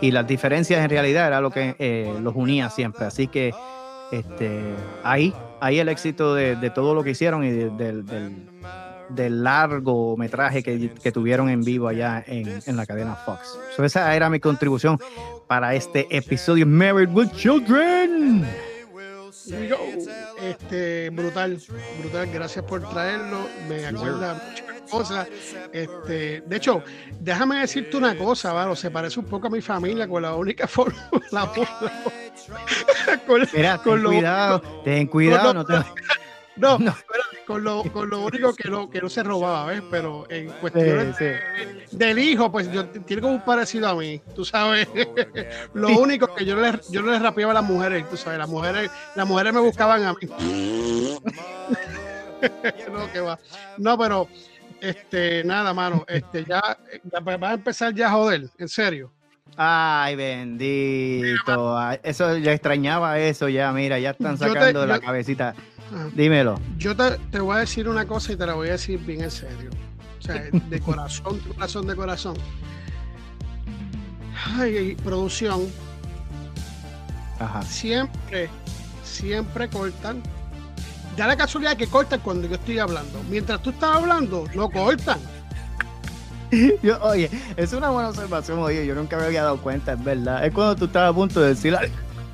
[0.00, 3.06] y las diferencias en realidad era lo que eh, los unía siempre.
[3.06, 3.52] Así que
[4.10, 4.60] este,
[5.04, 8.04] ahí ahí el éxito de, de todo lo que hicieron y de- del,
[9.08, 13.58] del, del largometraje que, que tuvieron en vivo allá en, en la cadena Fox.
[13.76, 14.98] So, esa era mi contribución
[15.46, 18.46] para este episodio Married with Children.
[20.42, 21.58] Este, brutal,
[22.00, 23.38] brutal, gracias por traerlo.
[23.68, 25.28] Me acuerda muchas cosas.
[25.72, 26.82] Este, de hecho,
[27.20, 30.66] déjame decirte una cosa, Varo, se parece un poco a mi familia con la única
[30.68, 31.08] forma.
[31.30, 31.46] la-
[33.26, 35.54] con, Mira, con ten lo- cuidado, ten cuidado.
[35.54, 35.64] no,
[36.56, 36.94] No te...
[37.48, 39.82] con lo, con lo único que no, que no se robaba, ¿ves?
[39.90, 41.24] Pero en Sí, sí.
[41.96, 44.86] del hijo, pues yo tiene como un parecido a mí, tú sabes.
[45.74, 48.38] Lo único que yo no le, yo no le rapeaba a las mujeres, tú sabes,
[48.38, 50.28] las mujeres, las mujeres me buscaban a mí.
[52.92, 53.38] no, que va.
[53.78, 54.28] No, pero
[54.80, 56.62] este, nada, mano, este, ya,
[57.02, 59.10] ya vas a empezar ya a joder, en serio.
[59.56, 61.80] Ay, bendito.
[62.02, 65.54] Eso ya extrañaba eso, ya, mira, ya están Yo te- sacando la yo- cabecita.
[65.94, 66.08] Ajá.
[66.14, 66.60] Dímelo.
[66.76, 69.22] Yo te, te voy a decir una cosa y te la voy a decir bien
[69.22, 69.70] en serio.
[70.18, 72.36] O sea, de corazón, de corazón, de corazón.
[74.56, 75.66] Ay, producción,
[77.38, 77.62] Ajá.
[77.62, 78.48] siempre,
[79.04, 80.22] siempre cortan.
[81.16, 83.20] Da la casualidad que cortan cuando yo estoy hablando.
[83.28, 85.18] Mientras tú estás hablando, no cortan.
[86.82, 90.46] Yo, oye, es una buena observación, oye, yo nunca me había dado cuenta, es verdad.
[90.46, 91.76] Es cuando tú estabas a punto de decir,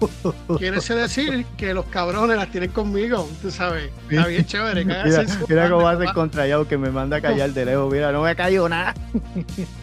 [0.00, 3.90] "Ay, Quiere decir que los cabrones las tienen conmigo, tú sabes.
[4.11, 4.85] Está bien chévere.
[4.85, 8.35] mira, mira cómo hace contrallado que me manda a callar de lejos, mira, no me
[8.37, 8.94] cayó nada.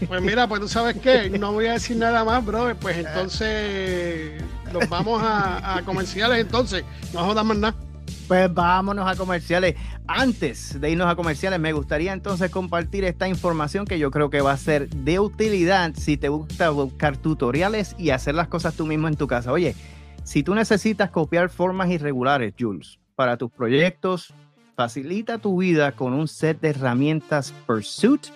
[0.07, 2.75] Pues mira, pues tú sabes qué, no voy a decir nada más, bro.
[2.79, 4.41] Pues entonces
[4.73, 6.83] nos vamos a, a comerciales entonces.
[7.13, 7.75] No jodas más nada.
[8.27, 9.75] Pues vámonos a comerciales.
[10.07, 14.41] Antes de irnos a comerciales, me gustaría entonces compartir esta información que yo creo que
[14.41, 18.85] va a ser de utilidad si te gusta buscar tutoriales y hacer las cosas tú
[18.85, 19.51] mismo en tu casa.
[19.51, 19.75] Oye,
[20.31, 24.33] si tú necesitas copiar formas irregulares, Jules, para tus proyectos,
[24.77, 28.27] facilita tu vida con un set de herramientas Pursuit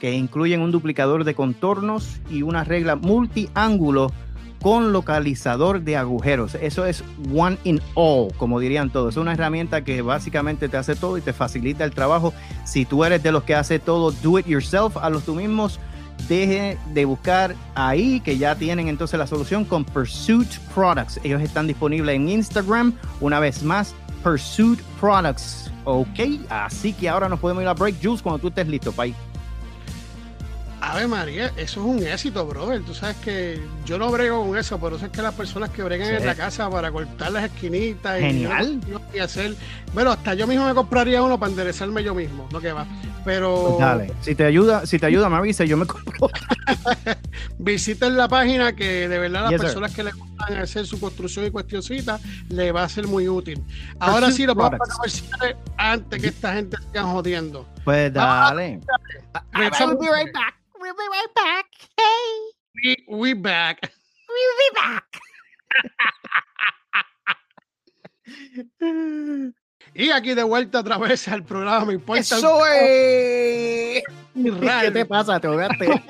[0.00, 4.12] que incluyen un duplicador de contornos y una regla multiángulo
[4.60, 6.54] con localizador de agujeros.
[6.54, 7.02] Eso es
[7.34, 9.14] one in all, como dirían todos.
[9.14, 12.32] Es una herramienta que básicamente te hace todo y te facilita el trabajo.
[12.64, 15.80] Si tú eres de los que hace todo do it yourself, hazlo tú mismos.
[16.28, 21.20] Deje de buscar ahí que ya tienen entonces la solución con Pursuit Products.
[21.22, 22.94] Ellos están disponibles en Instagram.
[23.20, 25.70] Una vez más, Pursuit Products.
[25.84, 27.96] Ok, así que ahora nos podemos ir a break.
[28.02, 29.14] Jules, cuando tú estés listo, Pai.
[30.84, 32.82] Ave María, eso es un éxito, brother.
[32.82, 35.80] Tú sabes que yo no brego con eso, pero eso es que las personas que
[35.84, 36.14] bregan Sí.
[36.14, 38.80] en la casa para cortar las esquinitas Genial.
[39.12, 39.54] y, y hacer.
[39.94, 42.84] Bueno, hasta yo mismo me compraría uno para enderezarme yo mismo, no que va.
[43.24, 44.12] Pero Dale.
[44.22, 46.28] Si te ayuda, si te ayuda, me avisa, yo me compro.
[47.58, 49.66] visiten la página que de verdad las Yes, sir.
[49.68, 52.18] personas que les gustan hacer su construcción y cuestioncita
[52.48, 53.62] le va a ser muy útil.
[54.00, 57.68] Ahora Pursuit sí, lo vamos a comerciales antes que esta gente siga jodiendo.
[57.84, 58.80] Pues dale.
[59.54, 60.54] Be right back.
[60.82, 61.66] We'll be right back.
[61.96, 62.50] Hey,
[62.82, 63.78] We, we back.
[64.28, 65.04] we'll be back.
[69.94, 71.84] Y aquí de vuelta otra vez al programa.
[71.84, 74.02] Me importa ¡Eso es!
[74.34, 75.38] ¿Qué te pasa?
[75.38, 75.86] Te ahogaste.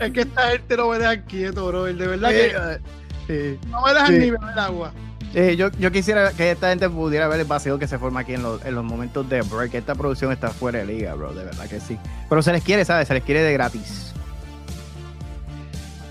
[0.00, 1.84] es que esta gente no me deja quieto, bro.
[1.84, 2.80] De verdad que
[3.28, 4.18] eh, no me dejan sí.
[4.18, 4.94] ni beber agua.
[5.34, 8.34] Eh, yo, yo quisiera que esta gente pudiera ver el vacío que se forma aquí
[8.34, 9.74] en los, en los momentos de break.
[9.74, 11.34] Esta producción está fuera de liga, bro.
[11.34, 11.98] De verdad que sí.
[12.28, 13.08] Pero se les quiere, ¿sabes?
[13.08, 14.12] Se les quiere de gratis.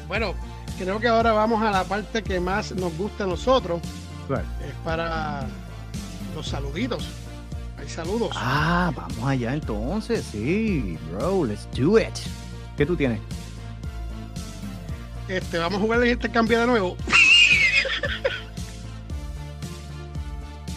[0.10, 0.34] Bueno,
[0.78, 3.82] creo que ahora vamos a la parte que más nos gusta a nosotros.
[4.68, 5.48] Es para
[6.36, 7.08] los saluditos.
[7.78, 8.32] Hay saludos.
[8.36, 10.26] Ah, vamos allá entonces.
[10.32, 11.46] Sí, bro.
[11.46, 12.14] Let's do it.
[12.76, 13.20] ¿Qué tú tienes?
[15.30, 16.98] Este, vamos a jugar el intercambio de nuevo.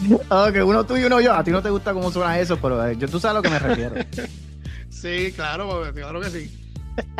[0.29, 1.33] Ah, que uno tú y uno yo.
[1.33, 3.41] A ti no te gusta cómo suena eso, pero eh, yo, tú sabes a lo
[3.41, 3.95] que me refiero.
[4.89, 6.71] Sí, claro, claro que sí.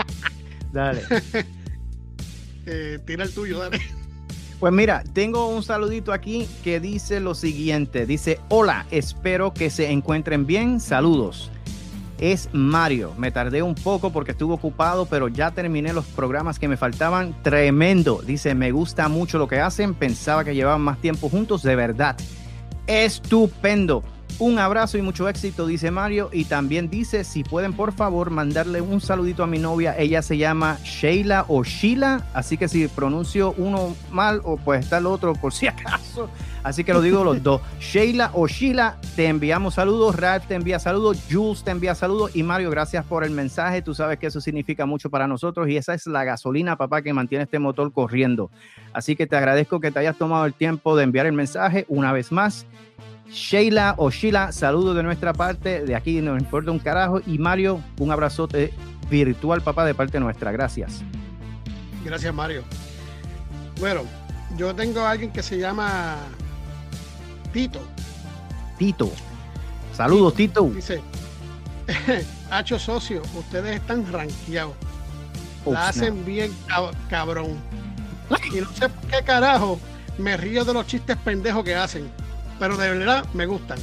[0.73, 1.01] Dale.
[2.65, 3.79] Eh, tira el tuyo, dale.
[4.59, 8.07] Pues mira, tengo un saludito aquí que dice lo siguiente.
[8.07, 10.79] Dice, hola, espero que se encuentren bien.
[10.79, 11.51] Saludos.
[12.17, 13.13] Es Mario.
[13.17, 17.35] Me tardé un poco porque estuve ocupado, pero ya terminé los programas que me faltaban.
[17.43, 18.23] Tremendo.
[18.25, 19.93] Dice, me gusta mucho lo que hacen.
[19.93, 21.61] Pensaba que llevaban más tiempo juntos.
[21.61, 22.17] De verdad.
[22.87, 24.03] Estupendo.
[24.39, 26.29] Un abrazo y mucho éxito, dice Mario.
[26.31, 29.97] Y también dice, si pueden por favor mandarle un saludito a mi novia.
[29.97, 32.23] Ella se llama Sheila o Sheila.
[32.33, 36.29] Así que si pronuncio uno mal o pues está el otro por si acaso.
[36.63, 37.61] Así que lo digo los dos.
[37.79, 40.15] Sheila o Sheila, te enviamos saludos.
[40.15, 41.17] Ralph te envía saludos.
[41.31, 42.35] Jules te envía saludos.
[42.35, 43.81] Y Mario, gracias por el mensaje.
[43.81, 45.67] Tú sabes que eso significa mucho para nosotros.
[45.67, 48.51] Y esa es la gasolina, papá, que mantiene este motor corriendo.
[48.93, 52.11] Así que te agradezco que te hayas tomado el tiempo de enviar el mensaje una
[52.11, 52.67] vez más.
[53.31, 57.19] Sheila o Sheila, saludos de nuestra parte, de aquí nos importa un carajo.
[57.25, 58.73] Y Mario, un abrazote
[59.09, 60.51] virtual, papá, de parte nuestra.
[60.51, 61.01] Gracias.
[62.03, 62.63] Gracias, Mario.
[63.79, 64.01] Bueno,
[64.57, 66.15] yo tengo a alguien que se llama
[67.53, 67.81] Tito.
[68.77, 69.11] Tito.
[69.93, 70.63] Saludos, Tito.
[70.69, 71.01] Dice,
[72.49, 74.73] Hacho socio, ustedes están ranqueados.
[75.65, 77.57] La hacen bien cab- cabrón.
[78.53, 79.79] Y no sé por qué carajo
[80.17, 82.09] me río de los chistes pendejos que hacen.
[82.59, 83.79] Pero de verdad me gustan.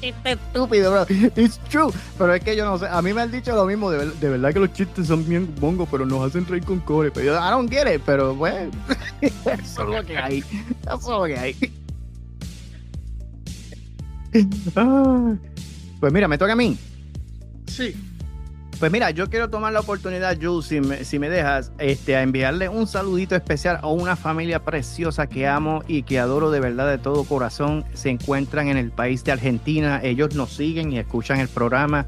[0.00, 1.06] Chiste estúpido, bro.
[1.36, 1.92] It's true.
[2.16, 2.86] Pero es que yo no sé.
[2.88, 3.90] A mí me han dicho lo mismo.
[3.90, 7.10] De, de verdad que los chistes son bien bongos, pero nos hacen reír con core.
[7.10, 8.02] Pero yo, I don't get it.
[8.06, 8.70] Pero bueno,
[9.20, 10.38] eso es lo que hay.
[10.82, 11.56] Eso es lo que hay.
[14.76, 15.34] Ah.
[16.00, 16.76] Pues mira, me toca a mí.
[17.66, 17.96] Sí,
[18.78, 22.22] Pues mira, yo quiero tomar la oportunidad, Jules, si me, si me dejas, este, a
[22.22, 26.88] enviarle un saludito especial a una familia preciosa que amo y que adoro de verdad
[26.88, 27.84] de todo corazón.
[27.94, 30.00] Se encuentran en el país de Argentina.
[30.04, 32.06] Ellos nos siguen y escuchan el programa.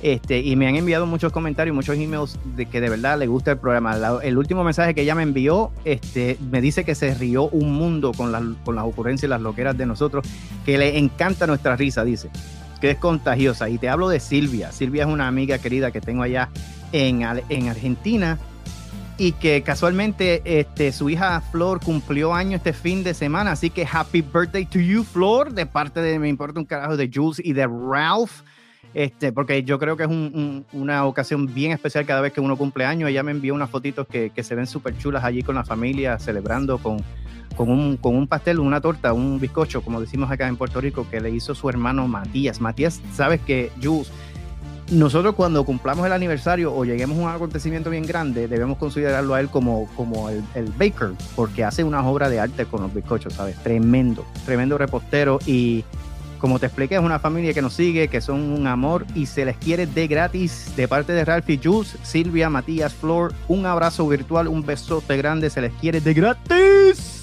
[0.00, 3.50] Este, y me han enviado muchos comentarios, muchos emails de que de verdad les gusta
[3.50, 3.94] el programa.
[3.96, 7.74] La- el último mensaje que ella me envió, este, me dice que se rió un
[7.74, 10.24] mundo con, las- con las ocurrencias y las loqueras de nosotros,
[10.64, 12.30] que le encanta nuestra risa, dice
[12.80, 13.68] que es contagiosa.
[13.68, 14.72] Y te hablo de Silvia.
[14.72, 16.48] Silvia es una amiga querida que tengo allá
[16.92, 18.38] en, en Argentina
[19.20, 23.52] y que casualmente este, su hija Flor cumplió año este fin de semana.
[23.52, 27.10] Así que happy birthday to you, Flor, de parte de Me Importa un Carajo de
[27.12, 28.42] Jules y de Ralph.
[28.94, 32.40] Este, porque yo creo que es un- un- una ocasión bien especial cada vez que
[32.40, 33.10] uno cumple años.
[33.10, 36.18] Ella me envió unas fotitos que, que se ven súper chulas allí con la familia,
[36.18, 36.96] celebrando con,
[37.58, 41.08] con un, con un pastel, una torta, un bizcocho, como decimos acá en Puerto Rico,
[41.10, 42.60] que le hizo su hermano Matías.
[42.60, 44.12] Matías, sabes que, Jules,
[44.92, 49.40] nosotros cuando cumplamos el aniversario o lleguemos a un acontecimiento bien grande, debemos considerarlo a
[49.40, 53.34] él como, como el, el baker, porque hace una obra de arte con los bizcochos,
[53.34, 53.56] ¿sabes?
[53.56, 55.84] Tremendo, tremendo repostero y
[56.38, 59.44] como te expliqué, es una familia que nos sigue, que son un amor y se
[59.44, 64.06] les quiere de gratis de parte de Ralph y Jules, Silvia, Matías, Flor, un abrazo
[64.06, 67.17] virtual, un besote grande, se les quiere de gratis.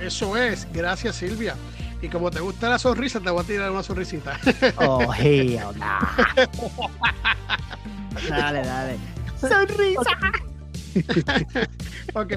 [0.00, 0.66] Eso es.
[0.72, 1.54] Gracias, Silvia.
[2.02, 4.38] Y como te gusta la sonrisa, te voy a tirar una sonrisita.
[4.78, 5.98] Oh, hell no.
[8.28, 8.96] Dale, dale.
[9.40, 10.00] Sonrisa.
[12.14, 12.32] ok,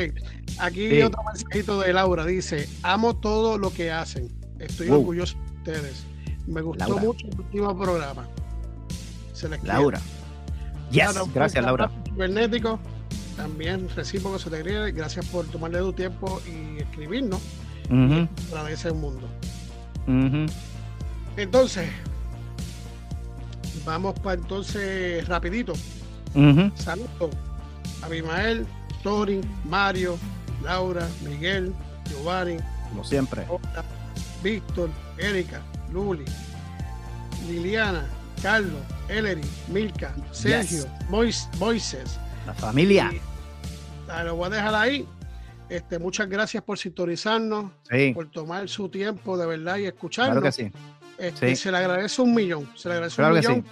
[0.60, 1.02] aquí Sí.
[1.02, 2.26] otro mensajito de Laura.
[2.26, 4.30] Dice, amo todo lo que hacen.
[4.60, 5.00] Estoy Wow.
[5.00, 6.04] orgulloso de ustedes.
[6.48, 7.02] Me gustó Laura.
[7.04, 8.28] mucho el último programa.
[9.34, 9.74] Se les quiere.
[9.74, 10.02] Laura.
[10.92, 11.92] Yes, Claro, un gracias, Laura.
[12.06, 12.80] Cibernético,
[13.44, 14.92] también recibo que se te.
[14.92, 17.40] Gracias por tomarle tu tiempo y escribirnos.
[17.90, 19.28] Ujú, Agradece el mundo.
[20.08, 20.46] ujú.
[21.38, 21.90] Entonces,
[23.86, 25.72] vamos para entonces rapidito.
[26.36, 26.70] Ujú.
[26.76, 27.30] Saludos
[28.02, 28.68] a Abimael,
[29.04, 30.18] Tori, Mario,
[30.62, 31.74] Laura, Miguel,
[32.10, 32.58] Giovanni,
[32.90, 33.46] Como siempre.
[33.48, 33.86] Ola,
[34.44, 35.62] Víctor, Erika,
[35.94, 36.26] Luli,
[37.48, 38.06] Liliana,
[38.42, 42.20] Carlos, Ellery, Milka, Sergio, Mois- Moises.
[42.46, 43.12] La familia.
[43.14, 43.22] Y,
[44.24, 45.08] lo voy a dejar ahí.
[45.70, 50.40] Este, muchas gracias por sintonizarnos, Sí, por tomar su tiempo de verdad y escucharnos.
[50.42, 50.72] claro que sí.
[51.18, 51.56] Este, Sí.
[51.56, 52.70] Se le agradece un millón.
[52.76, 53.66] Se le agradece Claro un que millón.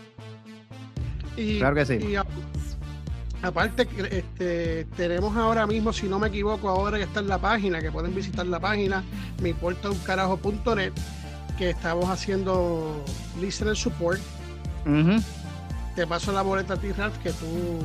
[1.37, 1.93] Y, Claro que sí.
[1.95, 2.25] y a-
[3.41, 7.81] aparte, este, tenemos ahora mismo, si no me equivoco, ahora ya está en la página,
[7.81, 9.03] que pueden visitar la página,
[9.41, 10.93] meimportauncarajo.net,
[11.57, 13.03] que estamos haciendo
[13.41, 14.19] listener support.
[15.95, 17.79] Te paso la boleta a ti, Ralph, que tú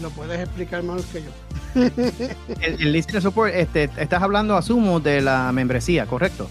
[0.00, 1.30] lo puedes explicar mejor que yo.
[2.62, 6.48] El, el listener support, este, estás hablando, asumo, de la membresía, ¿correcto?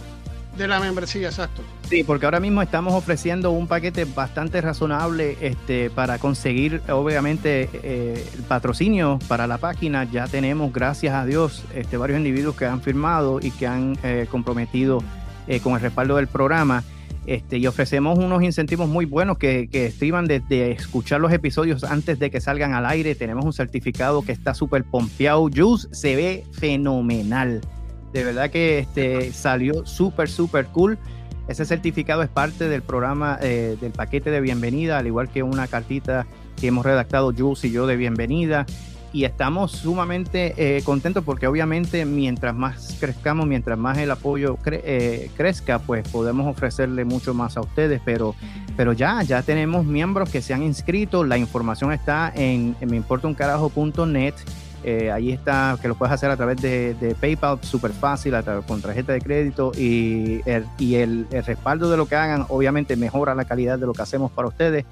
[0.57, 1.61] De la membresía, exacto.
[1.89, 8.25] Sí, porque ahora mismo estamos ofreciendo un paquete bastante razonable este, para conseguir, obviamente, eh,
[8.33, 10.05] el patrocinio para la página.
[10.05, 14.27] Ya tenemos, gracias a Dios, este, varios individuos que han firmado y que han eh,
[14.31, 15.03] comprometido
[15.47, 16.83] eh, con el respaldo del programa.
[17.27, 22.19] Este, y ofrecemos unos incentivos muy buenos que, que estriban desde escuchar los episodios antes
[22.19, 23.15] de que salgan al aire.
[23.15, 25.49] Tenemos un certificado que está súper pompeado.
[25.53, 27.61] Juice se ve fenomenal.
[28.13, 30.97] De verdad que este, salió súper, súper cool.
[31.47, 35.67] Ese certificado es parte del programa eh, del paquete de bienvenida, al igual que una
[35.67, 36.25] cartita
[36.59, 38.65] que hemos redactado Jules y yo de bienvenida.
[39.15, 45.31] Y estamos sumamente eh, contentos porque obviamente mientras más crezcamos, mientras más el apoyo eh,
[45.37, 48.35] crezca, pues podemos ofrecerle mucho más a ustedes, pero,
[48.75, 54.33] pero ya, ya tenemos miembros que se han inscrito, la información está en, en meimportauncarajo.net.
[54.83, 58.35] Eh, ahí está, que lo puedes hacer a través de, PayPal, súper fácil,
[58.67, 63.33] con tarjeta de crédito y, el, y el, respaldo de lo que hagan obviamente mejora
[63.33, 64.83] la calidad de lo que hacemos para ustedes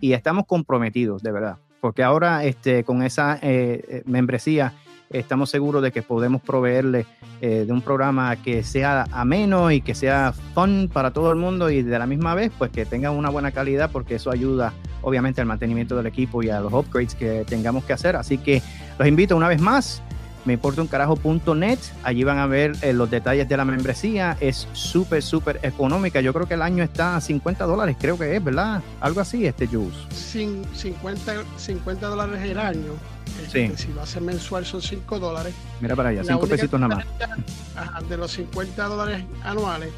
[0.00, 4.72] y estamos comprometidos, de verdad porque ahora este, con esa eh, eh, membresía
[5.10, 7.04] estamos seguros de que podemos proveerle
[7.42, 11.68] eh, de un programa que sea ameno y que sea fun para todo el mundo
[11.68, 14.72] y de la misma vez pues que tenga una buena calidad porque eso ayuda
[15.02, 18.16] obviamente al mantenimiento del equipo y a los upgrades que tengamos que hacer.
[18.16, 18.62] Así que
[18.98, 20.02] los invito una vez más
[20.44, 21.78] me importa un carajo.net.
[22.02, 24.36] Allí van a ver eh, los detalles de la membresía.
[24.40, 26.20] Es súper, súper económica.
[26.20, 28.82] Yo creo que el año está a 50 dólares, creo que es, ¿verdad?
[29.00, 29.98] Algo así, este Juice.
[30.10, 32.92] 50, 50 dólares el año.
[33.42, 35.54] Este, si lo hace mensual son 5 dólares.
[35.80, 38.08] Mira para allá, 5 pesitos nada más.
[38.08, 39.90] De los 50 dólares anuales,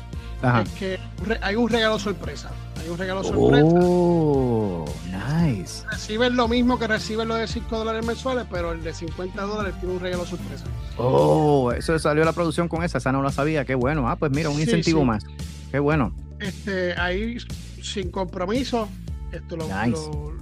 [0.43, 0.99] es que
[1.41, 2.51] hay un regalo sorpresa.
[2.81, 3.67] Hay un regalo sorpresa.
[3.67, 5.85] Oh, nice.
[5.91, 9.75] Reciben lo mismo que reciben lo de 5 dólares mensuales, pero el de 50 dólares
[9.81, 10.65] tiene un regalo sorpresa.
[10.99, 13.65] Oh, eso salió la producción con esa, esa no la sabía.
[13.65, 14.09] Qué bueno.
[14.09, 15.25] Ah, pues mira, un incentivo más.
[15.71, 16.13] Qué bueno.
[16.39, 17.39] Este, ahí
[17.83, 18.89] sin compromiso,
[19.33, 20.36] esto lo, lo,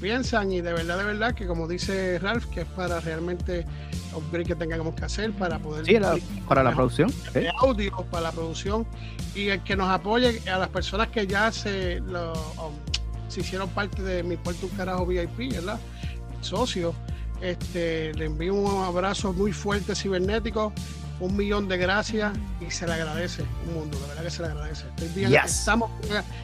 [0.00, 3.64] piensan y de verdad, de verdad que como dice Ralph, que es para realmente
[4.14, 5.86] upgrade que tengamos que hacer para poder...
[5.86, 5.96] Sí,
[6.48, 7.12] para la producción.
[7.32, 8.86] De audio, para la producción
[9.34, 12.74] y el que nos apoye a las personas que ya se, lo, um,
[13.28, 15.78] se hicieron parte de mi puerto un carajo VIP, ¿verdad?
[16.40, 16.94] Socio.
[17.40, 20.72] Este, le envío un abrazo muy fuerte cibernético
[21.20, 24.48] un millón de gracias y se le agradece un mundo, de verdad que se le
[24.48, 24.84] agradece.
[25.44, 25.90] estamos,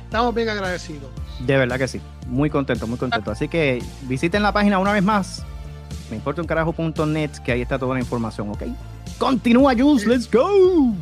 [0.05, 1.11] estamos bien agradecidos.
[1.41, 3.31] De verdad que sí, muy contento, muy contento.
[3.31, 5.45] Así que visiten la página una vez más,
[6.11, 8.63] me importa un carajo.net, que ahí está toda la información, ¿ok?
[9.19, 10.95] Continúa, Jules, let's go.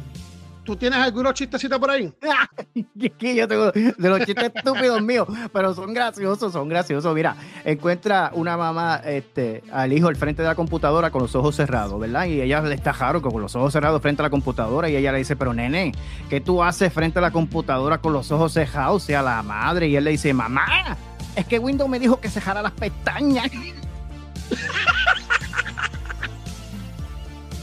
[0.67, 2.13] ¿Tú tienes algunos chistecitos por ahí?
[2.97, 7.15] yo tengo de los chistes estúpidos míos, pero son graciosos, son graciosos.
[7.15, 11.55] Mira, encuentra una mamá este, al hijo al frente de la computadora con los ojos
[11.55, 12.27] cerrados, ¿verdad?
[12.27, 15.13] Y ella le está jaro con los ojos cerrados frente a la computadora y ella
[15.13, 15.93] le dice, pero nene,
[16.29, 19.05] ¿qué tú haces frente a la computadora con los ojos cerrados?
[19.05, 19.87] O sea, la madre.
[19.87, 20.97] Y él le dice, mamá,
[21.37, 23.49] es que Windows me dijo que cejara las pestañas.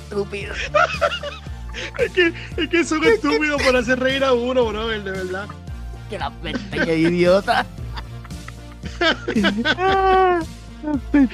[0.09, 0.53] Estúpido
[1.99, 5.47] es, que, es que son estúpidos por hacer reír a uno, bro, de verdad.
[6.09, 7.65] Que la pestaña, idiota.
[11.11, 11.27] ¿Qué,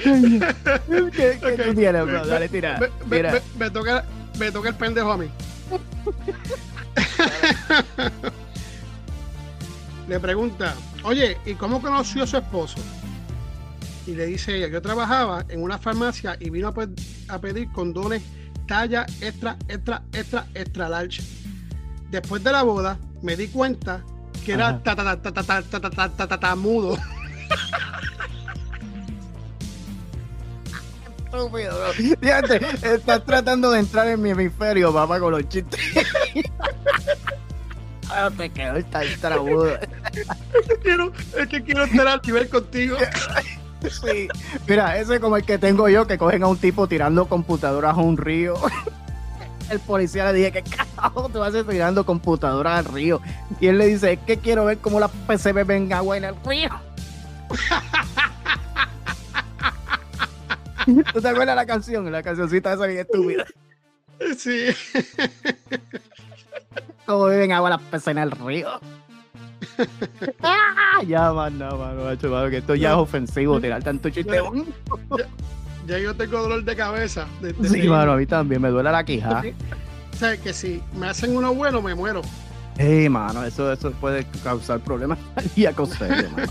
[1.40, 2.26] qué tú tienes, bro?
[2.26, 2.78] Dale, tira.
[3.06, 4.04] Me, me, me, toca,
[4.38, 5.30] me toca el pendejo a mí.
[10.08, 10.74] le pregunta,
[11.04, 12.78] oye, ¿y cómo conoció a su esposo?
[14.06, 16.74] Y le dice ella, yo trabajaba en una farmacia y vino a,
[17.34, 18.22] a pedir condones
[18.70, 21.20] talla extra, extra, extra, extra large.
[22.08, 24.04] Después de la boda, me di cuenta
[24.44, 26.96] que era tatatamudo.
[31.24, 35.80] Estúpido, Fíjate, estás tratando de entrar en mi hemisferio, papá, con los chistes.
[41.36, 42.96] Es que quiero estar al nivel contigo.
[43.88, 44.28] Sí.
[44.68, 47.96] Mira, ese es como el que tengo yo, que cogen a un tipo tirando computadoras
[47.96, 48.54] a un río.
[49.70, 53.20] El policía le dije, ¿qué carajo te vas a tirando computadoras al río?
[53.60, 56.34] Y él le dice, es que quiero ver cómo la PC beben agua en el
[56.44, 56.70] río.
[61.12, 62.10] ¿Tú te acuerdas la canción?
[62.10, 63.46] La cancioncita esa bien estúpida.
[64.36, 64.74] Sí.
[67.06, 68.80] ¿Cómo beben agua las peces en el río?
[70.42, 74.40] Ah, ya, mano, mano, macho, que esto ya es ofensivo, tirar tanto chiste.
[75.86, 77.26] Ya, yo tengo dolor de cabeza.
[77.62, 79.42] sí, mano, a mí también me duele la quija.
[80.12, 82.22] O sea, que si me hacen uno bueno, me muero.
[82.78, 85.18] Ey, mano, eso, eso puede causar problemas
[85.56, 86.50] y serio, mano.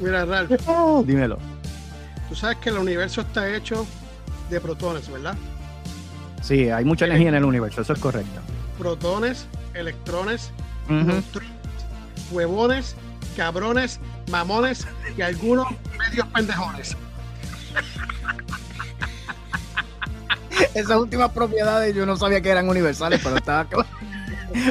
[0.00, 0.50] Mira, Ralph.
[1.06, 1.38] Dímelo.
[2.28, 3.86] Tú sabes que el universo está hecho
[4.50, 5.36] de protones, ¿verdad?
[6.42, 8.40] Sí, hay mucha energía en el universo, eso es correcto.
[8.78, 10.50] Protones, electrones,
[12.30, 12.94] huevones,
[13.36, 14.00] cabrones,
[14.30, 15.66] mamones y algunos
[15.98, 16.96] medios pendejones.
[20.74, 23.66] Esas últimas propiedades yo no sabía que eran universales, pero estaba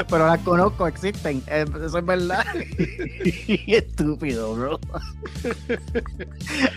[0.09, 1.43] pero las conozco, existen.
[1.47, 2.45] Eh, eso es verdad.
[3.67, 4.79] Estúpido, bro.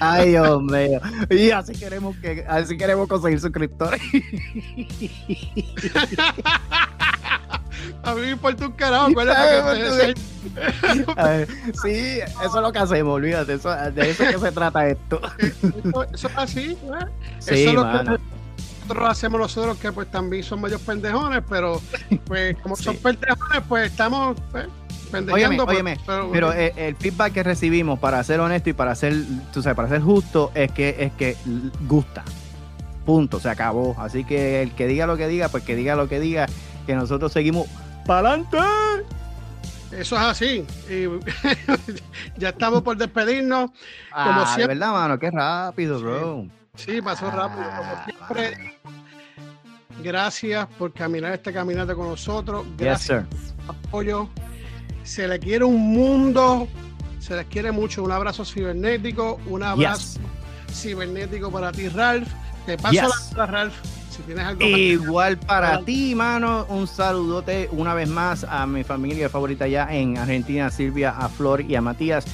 [0.01, 1.01] Ay, Dios mío.
[1.31, 4.03] Y así queremos que, así queremos conseguir suscriptores.
[8.07, 9.07] A mí me importa un carajo.
[9.07, 10.15] Acuérdate que
[11.83, 15.21] sí, eso es lo que hacemos, olvídate, eso, de eso que se trata esto.
[15.39, 16.79] Eso, eso es así.
[17.41, 21.83] Sí, eso es lo que nosotros hacemos nosotros, que pues también son medios pendejones, pero
[22.27, 24.69] pues como son pendejones, pues estamos pues,
[25.13, 28.95] Óyeme, pero- óyeme, pero, pero eh, el feedback que recibimos, para ser honesto y para
[28.95, 29.15] ser,
[29.53, 31.37] tú sabes, para ser justo, es que es que
[31.89, 32.23] gusta.
[33.05, 33.95] Punto, se acabó.
[33.99, 36.47] Así que el que diga lo que diga, pues que diga lo que diga,
[36.87, 37.67] que nosotros seguimos
[38.07, 38.57] para adelante.
[39.93, 40.67] Eso es así.
[40.91, 41.07] Y
[42.41, 43.71] ya estamos por despedirnos.
[44.13, 46.05] Ah, siempre- verdad, mano, qué rápido, Sí.
[46.05, 46.47] bro.
[46.75, 48.05] Sí, pasó rápido, como Ah.
[48.05, 48.79] siempre.
[50.03, 52.67] Gracias por caminar este caminante con nosotros.
[52.67, 53.27] Yes, Gracias sir.
[53.67, 54.29] por el apoyo.
[55.05, 56.69] Se le quiere un mundo.
[57.19, 58.03] Se les quiere mucho.
[58.03, 59.41] Un abrazo cibernético.
[59.47, 60.19] Un abrazo
[60.69, 60.77] Yes.
[60.77, 62.29] cibernético para ti, Ralph.
[62.67, 63.03] Te paso Yes.
[63.03, 63.75] la palabra, Ralph.
[64.17, 66.67] Si tienes algo más que- Igual para ti, mano.
[66.69, 71.61] Un saludote una vez más a mi familia favorita allá en Argentina, Silvia, a Flor
[71.61, 72.25] y a Matías.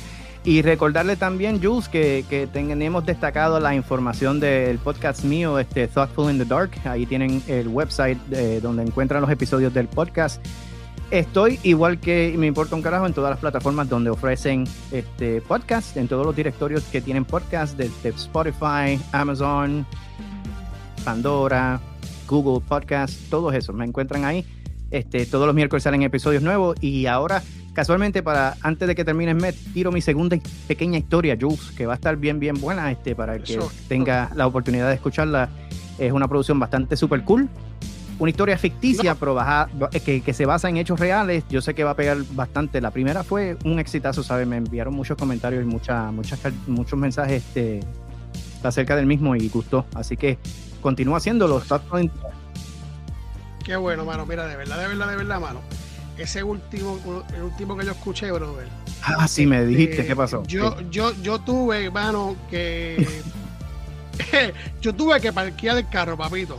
[0.45, 6.33] Y recordarle también, Jules, que, que tenemos destacado la información del podcast mío, este Thoughtful
[6.33, 6.73] in the Dark.
[6.85, 10.45] Ahí tienen el website eh, donde encuentran los episodios del podcast.
[11.13, 15.97] Estoy igual que me importa un carajo en todas las plataformas donde ofrecen este podcast,
[15.97, 19.87] en todos los directorios que tienen podcast, desde Spotify, Amazon,
[21.03, 21.81] Pandora,
[22.29, 24.45] Google Podcast, todos esos me encuentran ahí.
[24.91, 27.43] Este, todos los miércoles salen episodios nuevos y ahora,
[27.73, 30.37] casualmente, para antes de que termine el mes, tiro mi segunda
[30.69, 33.71] pequeña historia, Jules, que va a estar bien, bien buena, este, para el que Eso.
[33.89, 35.49] tenga la oportunidad de escucharla.
[35.99, 37.49] Es una producción bastante super cool.
[38.19, 39.69] Una historia ficticia, pero baja-
[40.05, 41.45] que, que se basa en hechos reales.
[41.49, 42.81] Yo sé que va a pegar bastante.
[42.81, 44.47] La primera fue un exitazo, ¿sabes?
[44.47, 47.81] Me enviaron muchos comentarios y mucha, muchas, car- muchos mensajes este,
[48.63, 49.87] acerca del mismo y gustó.
[49.95, 50.39] Así que
[50.83, 51.59] continúa haciéndolo.
[51.59, 51.81] Está
[53.65, 54.27] Qué bueno, mano.
[54.27, 55.61] Mira, de verdad, de verdad, de verdad, mano.
[56.19, 56.99] Ese último,
[57.35, 58.69] el último que yo escuché, brother.
[59.03, 60.43] Ah, sí, me dijiste, Eh, ¿qué pasó?
[60.45, 60.87] Yo, Sí.
[60.91, 63.23] yo, yo tuve, mano, que.
[64.83, 66.59] yo tuve que parquear el carro, papito.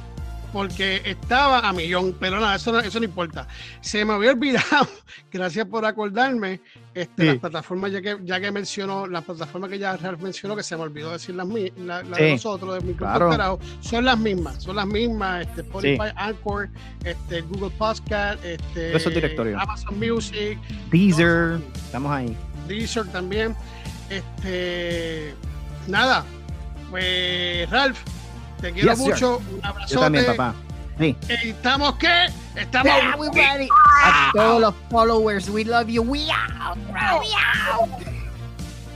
[0.53, 3.47] Porque estaba a millón, pero nada, eso no, eso no importa.
[3.81, 4.87] Se me había olvidado,
[5.31, 6.61] gracias por acordarme,
[6.93, 7.27] este, Sí.
[7.27, 10.77] las plataformas, ya que, ya que mencionó, las plataformas que ya Ralph mencionó, que se
[10.77, 11.47] me olvidó decir las,
[11.77, 12.31] la, de Sí.
[12.33, 13.59] nosotros, de mi Claro.
[13.81, 16.69] son las mismas, son las mismas, este, Spotify, Anchor,
[17.03, 18.93] este, Google Podcast, este.
[19.57, 20.59] Amazon Music,
[20.91, 22.37] Deezer, estamos ahí.
[22.67, 23.55] Deezer también.
[24.11, 25.33] Este,
[25.87, 26.23] nada,
[26.91, 27.97] pues Ralph,
[28.63, 29.13] te quiero Yes, sir.
[29.13, 29.93] mucho, un abrazote.
[29.93, 30.55] Yo también, papá.
[30.97, 31.17] Sí.
[31.27, 32.27] ¿Estamos qué?
[32.55, 36.01] Estamos A todos los followers, we love you.
[36.01, 37.19] We out, bro.
[37.19, 37.27] We
[37.69, 37.89] out.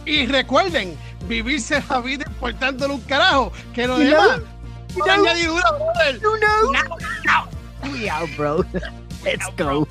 [0.05, 0.97] y recuerden,
[1.27, 4.39] vivirse la vida importándole un carajo, que lo You demás,
[4.95, 5.25] una know?
[5.25, 6.19] añadidura, brother.
[6.21, 7.91] You know?
[7.91, 8.63] We out, bro.
[9.25, 9.85] Let's go.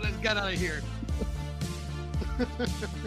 [0.00, 0.80] Let's get out of here.